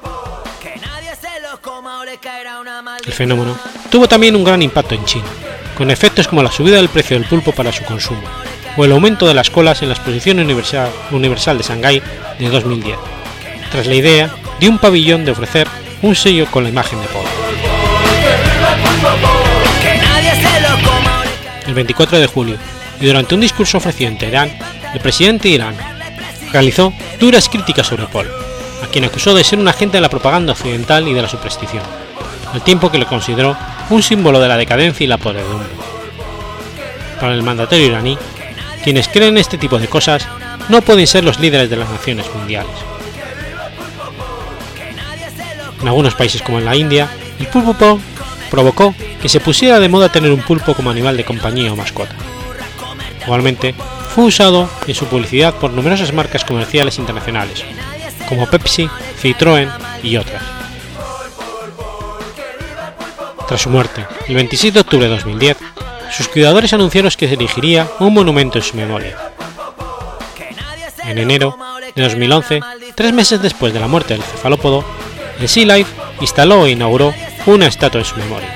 [3.07, 3.57] El fenómeno
[3.91, 5.27] tuvo también un gran impacto en China,
[5.77, 8.23] con efectos como la subida del precio del pulpo para su consumo,
[8.77, 12.03] o el aumento de las colas en la exposición universal, universal de Shanghái
[12.39, 12.99] de 2010,
[13.71, 15.69] tras la idea de un pabellón de ofrecer
[16.05, 17.25] un sello con la imagen de Paul.
[21.67, 22.57] El 24 de julio,
[23.01, 24.51] y durante un discurso ofrecido en Teherán,
[24.93, 25.75] el presidente de Irán
[26.53, 28.29] realizó duras críticas sobre Paul,
[28.83, 31.83] a quien acusó de ser un agente de la propaganda occidental y de la superstición
[32.53, 33.57] al tiempo que lo consideró
[33.91, 35.71] un símbolo de la decadencia y la podredumbre.
[37.19, 38.17] Para el mandatario iraní,
[38.85, 40.29] quienes creen este tipo de cosas
[40.69, 42.94] no pueden ser los líderes de las naciones mundiales.
[45.85, 48.01] En algunos países como en la India, el pulpo
[48.51, 52.15] provocó que se pusiera de moda tener un pulpo como animal de compañía o mascota.
[53.23, 53.75] Igualmente,
[54.15, 57.63] fue usado en su publicidad por numerosas marcas comerciales internacionales,
[58.31, 58.89] como Pepsi,
[59.23, 59.71] Citroën
[60.03, 60.43] y otras.
[63.47, 65.59] Tras su muerte, el 26 de octubre de 2010,
[66.17, 69.19] sus cuidadores anunciaron que se erigiría un monumento en su memoria.
[71.05, 71.59] En enero
[71.95, 72.61] de 2011,
[72.95, 74.83] tres meses después de la muerte del cefalópodo,
[75.41, 77.15] el Sea Life instaló e inauguró
[77.47, 78.49] una estatua en su memoria.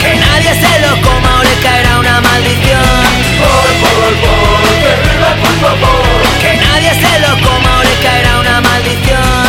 [0.00, 2.82] Que nadie se lo coma o le caerá una maldición.
[6.40, 9.48] Que nadie se lo coma o le caerá una maldición.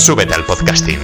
[0.00, 0.98] Súbete al podcasting.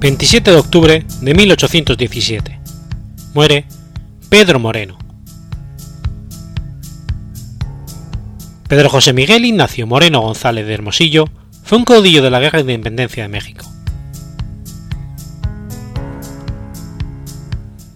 [0.00, 2.58] ...27 de octubre de 1817...
[3.34, 3.66] ...muere
[4.30, 4.96] Pedro Moreno.
[8.66, 11.26] Pedro José Miguel Ignacio Moreno González de Hermosillo
[11.64, 13.73] fue un caudillo de la Guerra de Independencia de México.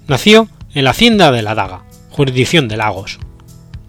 [0.08, 3.18] Nació en la hacienda de La Daga, jurisdicción de Lagos.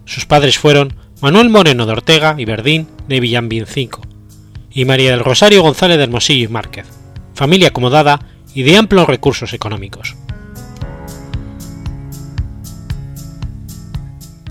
[0.04, 4.02] Sus padres fueron Manuel Moreno de Ortega y Verdín de Villambincico
[4.70, 6.86] y María del Rosario González de Hermosillo y Márquez,
[7.34, 8.20] familia acomodada
[8.54, 10.14] y de amplios recursos económicos.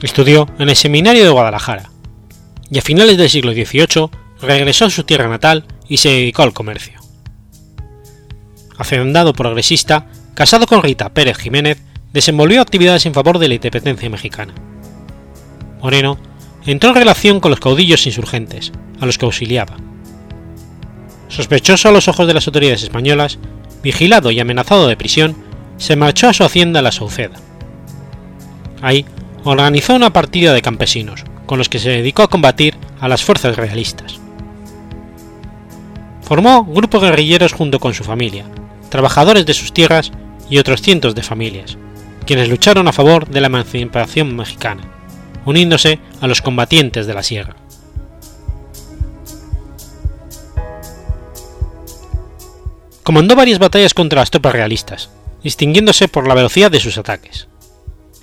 [0.01, 1.91] Estudió en el Seminario de Guadalajara
[2.71, 4.09] y a finales del siglo XVIII
[4.41, 6.99] regresó a su tierra natal y se dedicó al comercio.
[8.77, 10.07] Hacendado progresista,
[10.39, 11.83] casado con Rita Pérez Jiménez,
[12.13, 14.53] desenvolvió actividades en favor de la independencia mexicana.
[15.81, 16.17] Moreno
[16.65, 18.71] entró en relación con los caudillos insurgentes,
[19.01, 19.75] a los que auxiliaba.
[21.27, 23.37] Sospechoso a los ojos de las autoridades españolas,
[23.83, 25.35] vigilado y amenazado de prisión,
[25.75, 27.35] se marchó a su hacienda La Sauceda.
[28.81, 29.05] Ahí
[29.43, 33.57] organizó una partida de campesinos, con los que se dedicó a combatir a las fuerzas
[33.57, 34.21] realistas.
[36.21, 38.45] Formó grupos guerrilleros junto con su familia,
[38.89, 40.13] trabajadores de sus tierras
[40.49, 41.77] y otros cientos de familias,
[42.25, 44.83] quienes lucharon a favor de la emancipación mexicana,
[45.45, 47.55] uniéndose a los combatientes de la sierra.
[53.03, 55.09] Comandó varias batallas contra las tropas realistas,
[55.43, 57.47] distinguiéndose por la velocidad de sus ataques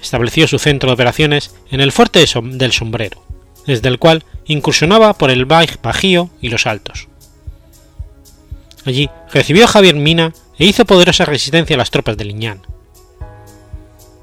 [0.07, 3.23] estableció su centro de operaciones en el fuerte del Sombrero,
[3.67, 7.09] desde el cual incursionaba por el Bajío y los Altos.
[8.87, 12.63] Allí recibió Javier Mina e hizo poderosa resistencia a las tropas de Liñán.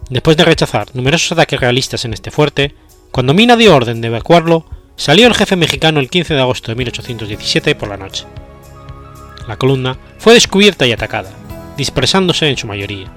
[0.09, 2.73] Después de rechazar numerosos ataques realistas en este fuerte,
[3.11, 6.75] cuando Mina dio orden de evacuarlo, salió el jefe mexicano el 15 de agosto de
[6.75, 8.25] 1817 por la noche.
[9.47, 11.31] La columna fue descubierta y atacada,
[11.75, 13.11] dispersándose en su mayoría.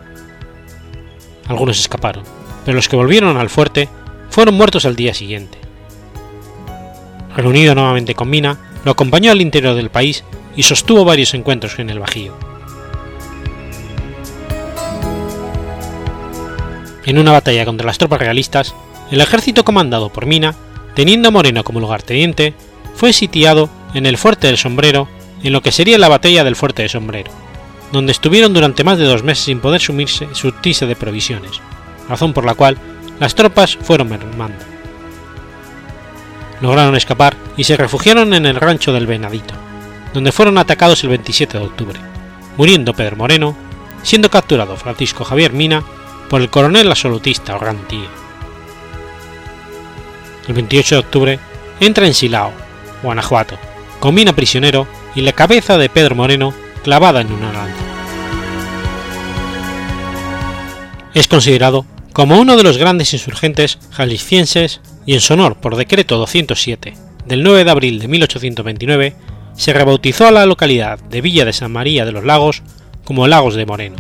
[1.47, 2.25] Algunos escaparon,
[2.65, 3.89] pero los que volvieron al fuerte
[4.31, 5.59] fueron muertos al día siguiente.
[7.37, 10.25] Reunido nuevamente con Mina, lo acompañó al interior del país
[10.57, 12.37] y sostuvo varios encuentros en el Bajío.
[17.05, 18.75] En una batalla contra las tropas realistas,
[19.11, 20.57] el ejército comandado por Mina,
[20.95, 22.55] teniendo a Moreno como lugarteniente,
[22.97, 25.09] fue sitiado en el fuerte del Sombrero
[25.43, 27.31] en lo que sería la batalla del fuerte de Sombrero,
[27.93, 31.61] donde estuvieron durante más de dos meses sin poder sumirse, surtirse de provisiones,
[32.09, 32.77] razón por la cual
[33.21, 34.65] las tropas fueron mermando.
[36.61, 39.55] Lograron escapar y se refugiaron en el rancho del Venadito,
[40.17, 42.01] donde fueron atacados el 27 de octubre,
[42.57, 43.55] muriendo Pedro Moreno,
[44.03, 45.85] siendo capturado Francisco Javier Mina
[46.31, 48.09] por el coronel absolutista Organtía.
[50.49, 51.39] El 28 de octubre
[51.81, 52.51] entra en Silao,
[53.03, 53.59] Guanajuato,
[54.01, 57.85] con Mina prisionero y la cabeza de Pedro Moreno clavada en una lanza.
[61.13, 66.17] Es considerado como uno de los grandes insurgentes jaliscienses y en su honor por decreto
[66.17, 66.95] 207
[67.27, 71.73] del 9 de abril de 1829 se rebautizó a la localidad de Villa de San
[71.73, 72.63] María de los Lagos
[73.05, 73.97] como Lagos de Moreno.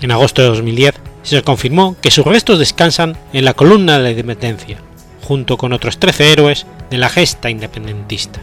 [0.00, 4.10] En agosto de 2010 se confirmó que sus restos descansan en la columna de la
[4.10, 4.78] independencia,
[5.22, 8.40] junto con otros 13 héroes de la gesta independentista.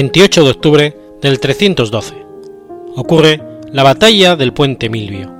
[0.00, 2.14] 28 de octubre del 312.
[2.96, 5.30] Ocurre la batalla del puente Milvio.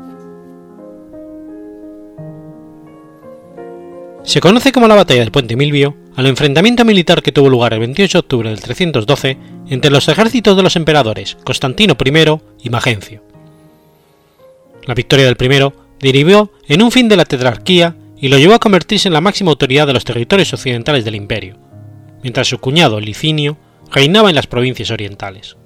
[4.23, 7.81] Se conoce como la batalla del puente Milvio al enfrentamiento militar que tuvo lugar el
[7.81, 9.39] 28 de octubre del 312
[9.71, 13.23] entre los ejércitos de los emperadores Constantino I y Magencio.
[14.85, 18.61] La victoria del primero derivó en un fin de la tetrarquía y lo llevó a
[18.61, 21.57] convertirse en la máxima autoridad de los territorios occidentales del imperio,
[22.23, 23.57] mientras su cuñado Licinio
[23.93, 25.57] reinaba en las provincias orientales.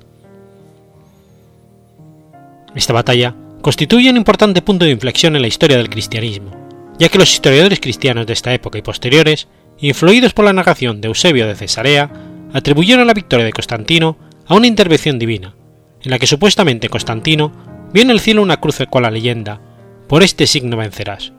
[2.74, 6.50] Esta batalla constituye un importante punto de inflexión en la historia del cristianismo,
[6.98, 9.48] ya que los historiadores cristianos de esta época y posteriores,
[9.78, 12.10] influidos por la narración de Eusebio de Cesarea,
[12.52, 14.16] atribuyeron la victoria de Constantino
[14.46, 15.54] a una intervención divina,
[16.02, 17.52] en la que supuestamente Constantino
[17.92, 19.60] vio en el cielo una cruz con la leyenda,
[20.08, 21.32] por este signo vencerás,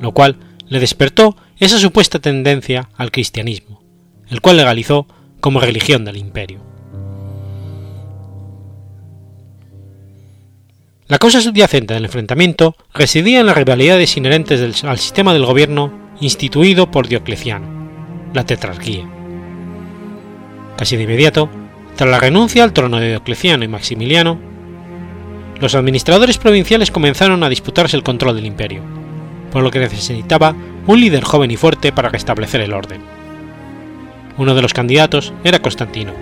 [0.00, 0.36] lo cual
[0.68, 3.82] le despertó esa supuesta tendencia al cristianismo,
[4.28, 5.06] el cual legalizó
[5.42, 6.60] como religión del imperio.
[11.08, 16.92] La causa subyacente del enfrentamiento residía en las rivalidades inherentes al sistema del gobierno instituido
[16.92, 17.66] por Diocleciano,
[18.32, 19.04] la tetrarquía.
[20.78, 21.50] Casi de inmediato,
[21.96, 24.38] tras la renuncia al trono de Diocleciano y Maximiliano,
[25.60, 28.82] los administradores provinciales comenzaron a disputarse el control del imperio,
[29.50, 30.54] por lo que necesitaba
[30.86, 33.21] un líder joven y fuerte para restablecer el orden.
[34.38, 36.12] Uno de los candidatos era Constantino,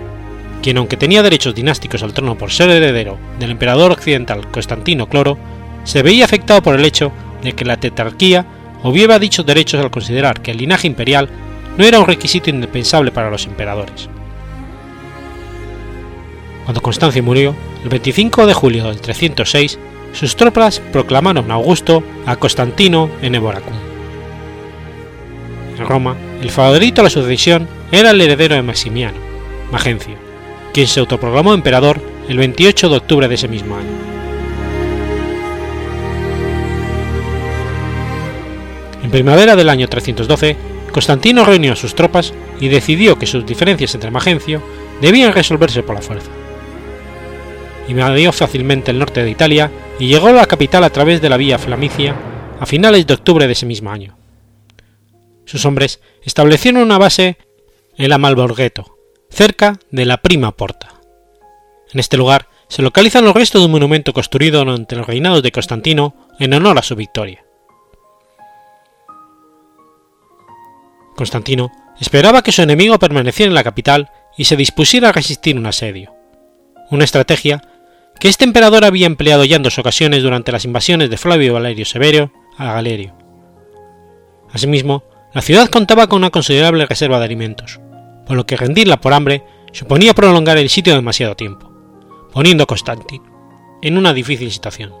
[0.61, 5.37] quien aunque tenía derechos dinásticos al trono por ser heredero del emperador occidental Constantino Cloro,
[5.83, 8.45] se veía afectado por el hecho de que la tetrarquía
[8.83, 11.29] hubiera dichos derechos al considerar que el linaje imperial
[11.77, 14.09] no era un requisito indispensable para los emperadores.
[16.65, 19.79] Cuando Constancio murió, el 25 de julio del 306,
[20.13, 23.90] sus tropas proclamaron a Augusto a Constantino en Eboracum.
[25.85, 29.17] Roma, el favorito a la sucesión era el heredero de Maximiano,
[29.71, 30.15] Magencio,
[30.73, 33.89] quien se autoproclamó emperador el 28 de octubre de ese mismo año.
[39.03, 40.55] En primavera del año 312,
[40.91, 44.61] Constantino reunió a sus tropas y decidió que sus diferencias entre Magencio
[45.01, 46.29] debían resolverse por la fuerza.
[47.87, 51.37] Invadió fácilmente el norte de Italia y llegó a la capital a través de la
[51.37, 52.15] vía Flamicia
[52.59, 54.20] a finales de octubre de ese mismo año.
[55.51, 57.37] Sus hombres establecieron una base
[57.97, 58.17] en la
[59.29, 60.93] cerca de la Prima Porta.
[61.91, 65.51] En este lugar se localizan los restos de un monumento construido durante los reinados de
[65.51, 67.43] Constantino en honor a su victoria.
[71.17, 75.65] Constantino esperaba que su enemigo permaneciera en la capital y se dispusiera a resistir un
[75.65, 76.15] asedio,
[76.91, 77.61] una estrategia
[78.21, 81.83] que este emperador había empleado ya en dos ocasiones durante las invasiones de Flavio Valerio
[81.83, 83.13] Severo a Galerio.
[84.53, 87.79] Asimismo, la ciudad contaba con una considerable reserva de alimentos,
[88.25, 91.71] por lo que rendirla por hambre suponía prolongar el sitio demasiado tiempo,
[92.33, 93.31] poniendo a Constantino
[93.81, 94.93] en una difícil situación.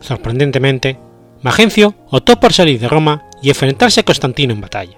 [0.00, 0.98] Sorprendentemente,
[1.42, 4.96] Magencio optó por salir de Roma y enfrentarse a Constantino en batalla.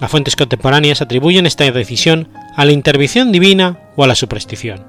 [0.00, 4.84] Las fuentes contemporáneas atribuyen esta decisión a la intervención divina o a la superstición.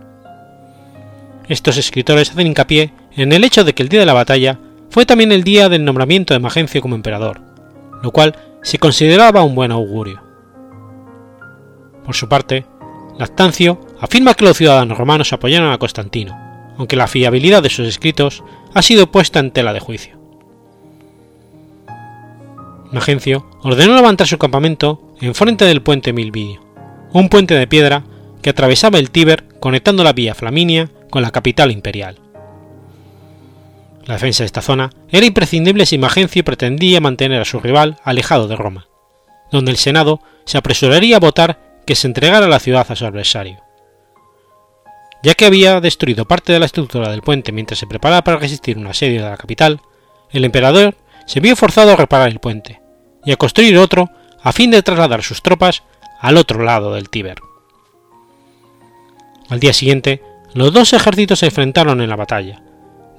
[1.47, 4.59] Estos escritores hacen hincapié en el hecho de que el día de la batalla
[4.91, 7.41] fue también el día del nombramiento de Magencio como emperador,
[8.03, 10.21] lo cual se consideraba un buen augurio.
[12.05, 12.65] Por su parte,
[13.17, 16.37] Lactancio afirma que los ciudadanos romanos apoyaron a Constantino,
[16.77, 20.19] aunque la fiabilidad de sus escritos ha sido puesta en tela de juicio.
[22.91, 26.61] Magencio ordenó levantar su campamento en frente del puente Milvidio,
[27.13, 28.03] un puente de piedra
[28.41, 32.20] que atravesaba el Tíber conectando la vía Flaminia con la capital imperial.
[34.05, 38.47] La defensa de esta zona era imprescindible si Magencio pretendía mantener a su rival alejado
[38.47, 38.87] de Roma,
[39.51, 43.61] donde el Senado se apresuraría a votar que se entregara la ciudad a su adversario.
[45.23, 48.77] Ya que había destruido parte de la estructura del puente mientras se preparaba para resistir
[48.77, 49.81] un asedio de la capital,
[50.31, 50.95] el emperador
[51.27, 52.81] se vio forzado a reparar el puente
[53.23, 54.09] y a construir otro
[54.41, 55.83] a fin de trasladar sus tropas
[56.19, 57.39] al otro lado del Tíber.
[59.49, 60.23] Al día siguiente,
[60.53, 62.63] los dos ejércitos se enfrentaron en la batalla,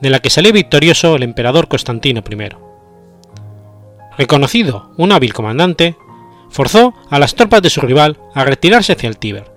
[0.03, 2.49] de la que salió victorioso el emperador Constantino I.
[4.19, 5.97] Reconocido un hábil comandante,
[6.51, 9.51] forzó a las tropas de su rival a retirarse hacia el Tíber,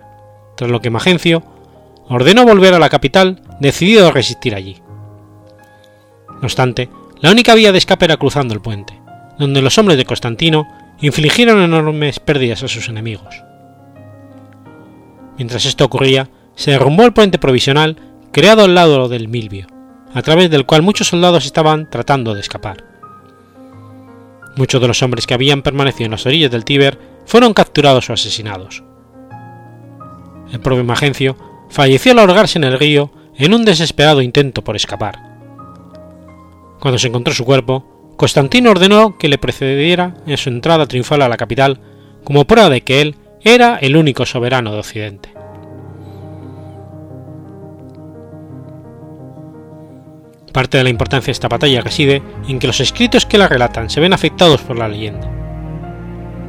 [0.56, 1.44] tras lo que Magencio
[2.08, 4.82] ordenó volver a la capital decidido a resistir allí.
[6.30, 6.90] No obstante,
[7.20, 9.02] la única vía de escape era cruzando el puente,
[9.40, 10.68] donde los hombres de Constantino
[11.02, 13.36] infligieron enormes pérdidas a sus enemigos.
[15.38, 17.98] Mientras esto ocurría, se derrumbó el puente provisional
[18.32, 19.68] creado al lado del Milvio,
[20.16, 22.86] a través del cual muchos soldados estaban tratando de escapar.
[24.56, 28.14] Muchos de los hombres que habían permanecido en las orillas del Tíber fueron capturados o
[28.14, 28.82] asesinados.
[30.54, 31.36] El propio Magencio
[31.70, 35.20] falleció al ahogarse en el río en un desesperado intento por escapar.
[36.80, 41.28] Cuando se encontró su cuerpo, Constantino ordenó que le precediera en su entrada triunfal a
[41.28, 41.82] la capital
[42.24, 45.34] como prueba de que él era el único soberano de Occidente.
[50.56, 53.90] Parte de la importancia de esta batalla reside en que los escritos que la relatan
[53.90, 55.30] se ven afectados por la leyenda.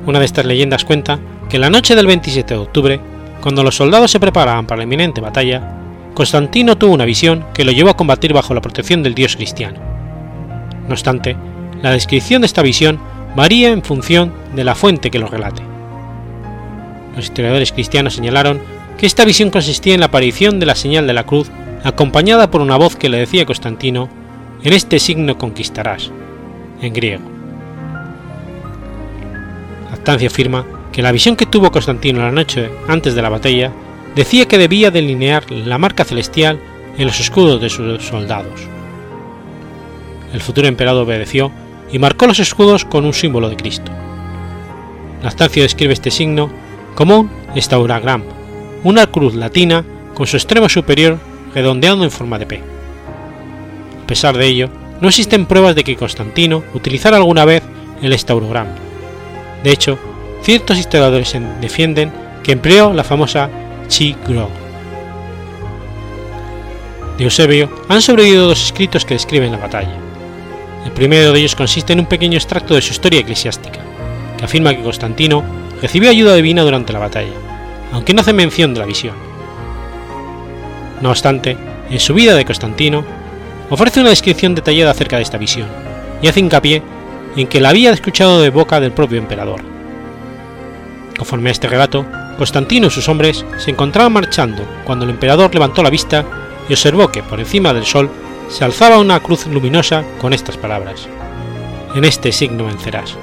[0.06, 3.00] Una de estas leyendas cuenta que la noche del 27 de octubre,
[3.40, 5.80] cuando los soldados se preparaban para la inminente batalla,
[6.14, 9.80] Constantino tuvo una visión que lo llevó a combatir bajo la protección del dios cristiano.
[10.86, 11.36] No obstante,
[11.82, 13.00] la descripción de esta visión
[13.34, 15.62] varía en función de la fuente que lo relate.
[17.16, 18.60] Los historiadores cristianos señalaron
[18.98, 21.50] que esta visión consistía en la aparición de la señal de la cruz
[21.86, 24.08] acompañada por una voz que le decía a Constantino,
[24.64, 26.10] en este signo conquistarás,
[26.82, 27.22] en griego.
[29.92, 33.70] Lactancia afirma que la visión que tuvo Constantino la noche antes de la batalla
[34.16, 36.58] decía que debía delinear la marca celestial
[36.98, 38.60] en los escudos de sus soldados.
[40.32, 41.52] El futuro emperador obedeció
[41.92, 43.92] y marcó los escudos con un símbolo de Cristo.
[45.22, 46.50] Lactancio describe este signo
[46.96, 48.24] como un estauragram,
[48.82, 49.84] una cruz latina
[50.14, 51.20] con su extremo superior
[51.56, 52.60] redondeando en forma de P.
[54.04, 54.68] A pesar de ello,
[55.00, 57.62] no existen pruebas de que Constantino utilizara alguna vez
[58.02, 58.74] el estaurograma.
[59.64, 59.98] De hecho,
[60.42, 63.48] ciertos historiadores defienden que empleó la famosa
[63.88, 64.50] Chi Gro.
[67.16, 69.96] De Eusebio han sobrevivido dos escritos que describen la batalla.
[70.84, 73.80] El primero de ellos consiste en un pequeño extracto de su historia eclesiástica,
[74.36, 75.42] que afirma que Constantino
[75.80, 77.32] recibió ayuda divina durante la batalla,
[77.92, 79.35] aunque no hace mención de la visión.
[81.00, 81.56] No obstante,
[81.90, 83.04] en su vida de Constantino,
[83.70, 85.68] ofrece una descripción detallada acerca de esta visión,
[86.22, 86.82] y hace hincapié
[87.36, 89.60] en que la había escuchado de boca del propio emperador.
[91.16, 92.06] Conforme a este relato,
[92.38, 96.24] Constantino y sus hombres se encontraban marchando cuando el emperador levantó la vista
[96.68, 98.10] y observó que por encima del sol
[98.48, 101.08] se alzaba una cruz luminosa con estas palabras:
[101.94, 103.16] En este signo vencerás.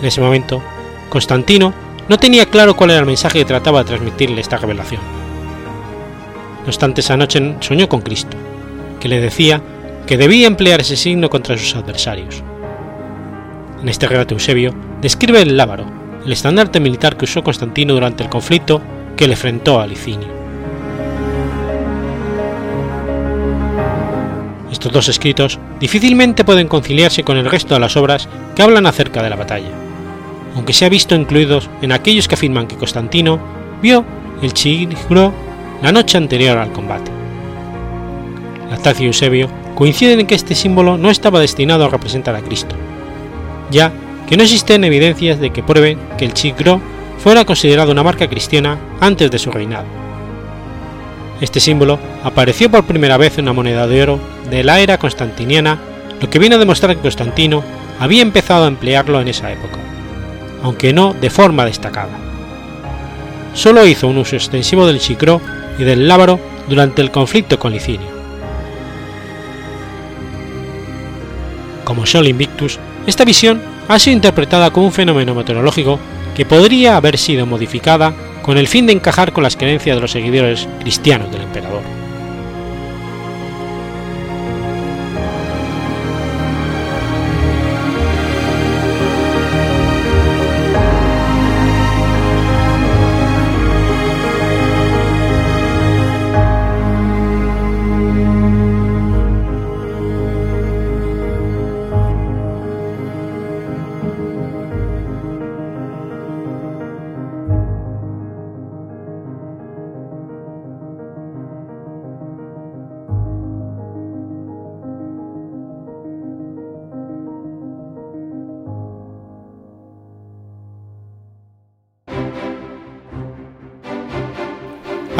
[0.00, 0.62] En ese momento,
[1.08, 1.72] Constantino
[2.08, 5.23] no tenía claro cuál era el mensaje que trataba de transmitirle esta revelación
[6.64, 8.38] no obstante, esa noche soñó con Cristo,
[8.98, 9.60] que le decía
[10.06, 12.42] que debía emplear ese signo contra sus adversarios.
[13.82, 15.84] En este relato Eusebio describe el lábaro,
[16.24, 18.80] el estandarte militar que usó Constantino durante el conflicto
[19.14, 20.28] que le enfrentó a Licinio.
[24.72, 29.22] Estos dos escritos difícilmente pueden conciliarse con el resto de las obras que hablan acerca
[29.22, 29.68] de la batalla,
[30.54, 33.38] aunque se ha visto incluidos en aquellos que afirman que Constantino
[33.82, 34.02] vio
[34.40, 35.32] el Chigro
[35.84, 37.10] la noche anterior al combate.
[38.70, 42.74] Lactacio y Eusebio coinciden en que este símbolo no estaba destinado a representar a Cristo,
[43.70, 43.92] ya
[44.26, 46.80] que no existen evidencias de que prueben que el Chigro
[47.18, 49.84] fuera considerado una marca cristiana antes de su reinado.
[51.42, 55.78] Este símbolo apareció por primera vez en una moneda de oro de la era constantiniana,
[56.18, 57.62] lo que viene a demostrar que Constantino
[58.00, 59.76] había empezado a emplearlo en esa época,
[60.62, 62.16] aunque no de forma destacada.
[63.52, 65.42] Solo hizo un uso extensivo del Chigro
[65.78, 68.08] y del Lábaro durante el conflicto con Licinio.
[71.84, 75.98] Como Sol Invictus, esta visión ha sido interpretada como un fenómeno meteorológico
[76.34, 80.10] que podría haber sido modificada con el fin de encajar con las creencias de los
[80.10, 82.03] seguidores cristianos del emperador.